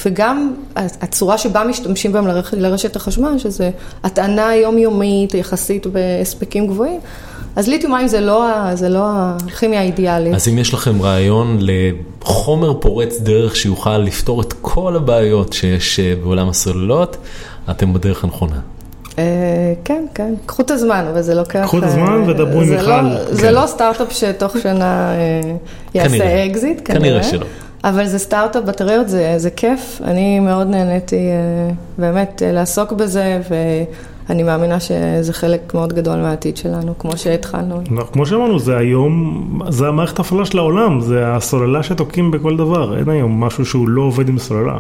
וגם 0.07 0.55
הצורה 0.77 1.39
שבה 1.39 1.65
משתמשים 1.65 2.13
בהם 2.13 2.27
לרש... 2.27 2.55
לרשת 2.55 2.97
החשמל, 2.97 3.39
שזה 3.39 3.71
הטענה 4.05 4.55
יומיומית, 4.55 5.35
יחסית 5.35 5.87
בהספקים 5.87 6.67
גבוהים, 6.67 7.01
אז 7.59 7.69
ליתיום 7.69 7.93
מים 7.93 8.09
זה 8.09 8.21
לא, 8.21 8.47
זה 8.75 8.89
לא 8.89 9.07
הכימיה 9.47 9.81
האידיאלית. 9.81 10.35
אז 10.35 10.49
אם 10.49 10.59
יש 10.59 10.75
לכם 10.75 11.03
רעיון 11.03 11.59
לחומר 11.61 12.75
פורץ 12.81 13.21
דרך 13.21 13.57
שיוכל 13.57 13.99
לפתור 13.99 14.41
את 14.41 14.55
כל 14.61 14.97
הבעיות 14.97 15.53
שיש 15.53 16.01
בעולם 16.01 16.49
הסוללות, 16.49 17.17
אתם 17.71 17.93
בדרך 17.93 18.25
הנכונה. 18.25 18.61
כן, 19.85 20.07
כן, 20.15 20.35
קחו 20.47 20.63
את 20.63 20.71
הזמן, 20.71 21.07
אבל 21.13 21.23
זה 21.23 21.35
לוקח... 21.35 21.63
קחו 21.65 21.79
את 21.79 21.83
הזמן 21.83 22.23
ודברו 22.27 22.61
עם 22.61 22.71
מיכל. 22.71 23.17
זה 23.31 23.51
לא 23.51 23.67
סטארט-אפ 23.67 24.13
שתוך 24.13 24.57
שנה 24.63 25.13
יעשה 25.95 26.47
אקזיט, 26.47 26.81
כנראה. 26.85 27.01
כנראה 27.01 27.23
שלא. 27.23 27.47
אבל 27.85 28.07
זה 28.07 28.19
סטארט-אפ 28.19 28.65
בטריות, 28.65 29.09
זה, 29.09 29.35
זה 29.37 29.51
כיף, 29.51 30.01
אני 30.05 30.41
מאוד 30.41 30.67
נהניתי 30.67 31.29
באמת 31.99 32.43
לעסוק 32.47 32.93
בזה, 32.93 33.41
ואני 34.29 34.43
מאמינה 34.43 34.81
שזה 34.81 35.33
חלק 35.33 35.75
מאוד 35.75 35.93
גדול 35.93 36.17
מהעתיד 36.17 36.57
שלנו, 36.57 36.95
כמו 36.99 37.17
שהתחלנו. 37.17 37.81
כמו 38.13 38.27
שאמרנו, 38.27 38.59
זה 38.59 38.77
היום, 38.77 39.61
זה 39.69 39.89
המערכת 39.89 40.19
הפעלה 40.19 40.47
של 40.47 40.59
העולם, 40.59 41.01
זה 41.01 41.35
הסוללה 41.35 41.83
שתוקעים 41.83 42.31
בכל 42.31 42.57
דבר, 42.57 42.99
אין 42.99 43.09
היום 43.09 43.45
משהו 43.45 43.67
שהוא 43.67 43.89
לא 43.89 44.03
עובד 44.03 44.29
עם 44.29 44.39
סוללה. 44.39 44.79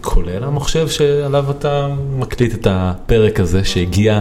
כולל 0.00 0.44
המחשב 0.44 0.88
שעליו 0.88 1.50
אתה 1.50 1.88
מקליט 2.18 2.54
את 2.54 2.66
הפרק 2.70 3.40
הזה 3.40 3.64
שהגיע 3.64 4.20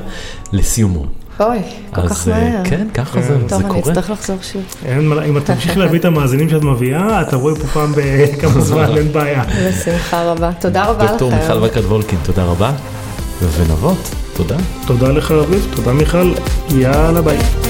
לסיומו. 0.53 1.05
אוי, 1.39 1.59
כל 1.93 2.01
כך 2.01 2.11
אז 2.11 2.29
אה, 2.29 2.51
מהר. 2.51 2.63
כן, 2.63 2.87
ככה 2.93 3.21
זה, 3.21 3.39
טוב, 3.39 3.47
זה 3.49 3.55
אני 3.55 3.63
קורה. 3.67 3.79
אצטרך 3.79 4.09
לחזור 4.09 4.37
שוב. 4.41 4.63
אין 4.85 5.07
מה, 5.07 5.25
אם 5.25 5.37
את 5.37 5.45
תמשיך 5.45 5.77
להביא 5.77 5.99
את 5.99 6.05
המאזינים 6.05 6.49
שאת 6.49 6.61
מביאה, 6.63 7.21
אתה 7.21 7.35
רואה 7.35 7.55
פה 7.55 7.67
פעם 7.67 7.91
בכמה 7.95 8.61
זמן, 8.61 8.97
אין 8.97 9.11
בעיה. 9.11 9.43
בשמחה 9.69 10.31
רבה. 10.31 10.51
תודה 10.59 10.85
רבה 10.85 11.03
לכם. 11.03 11.11
דוקטור 11.11 11.31
מיכל 11.35 11.63
וקד 11.63 11.85
וולקין, 11.85 12.19
תודה 12.23 12.43
רבה. 12.43 12.71
ונבות, 13.41 14.15
תודה. 14.37 14.57
תודה 14.87 15.09
לך 15.09 15.31
אביב, 15.31 15.67
תודה 15.75 15.93
מיכל, 15.93 16.33
יאללה 16.69 17.21
ביי. 17.21 17.66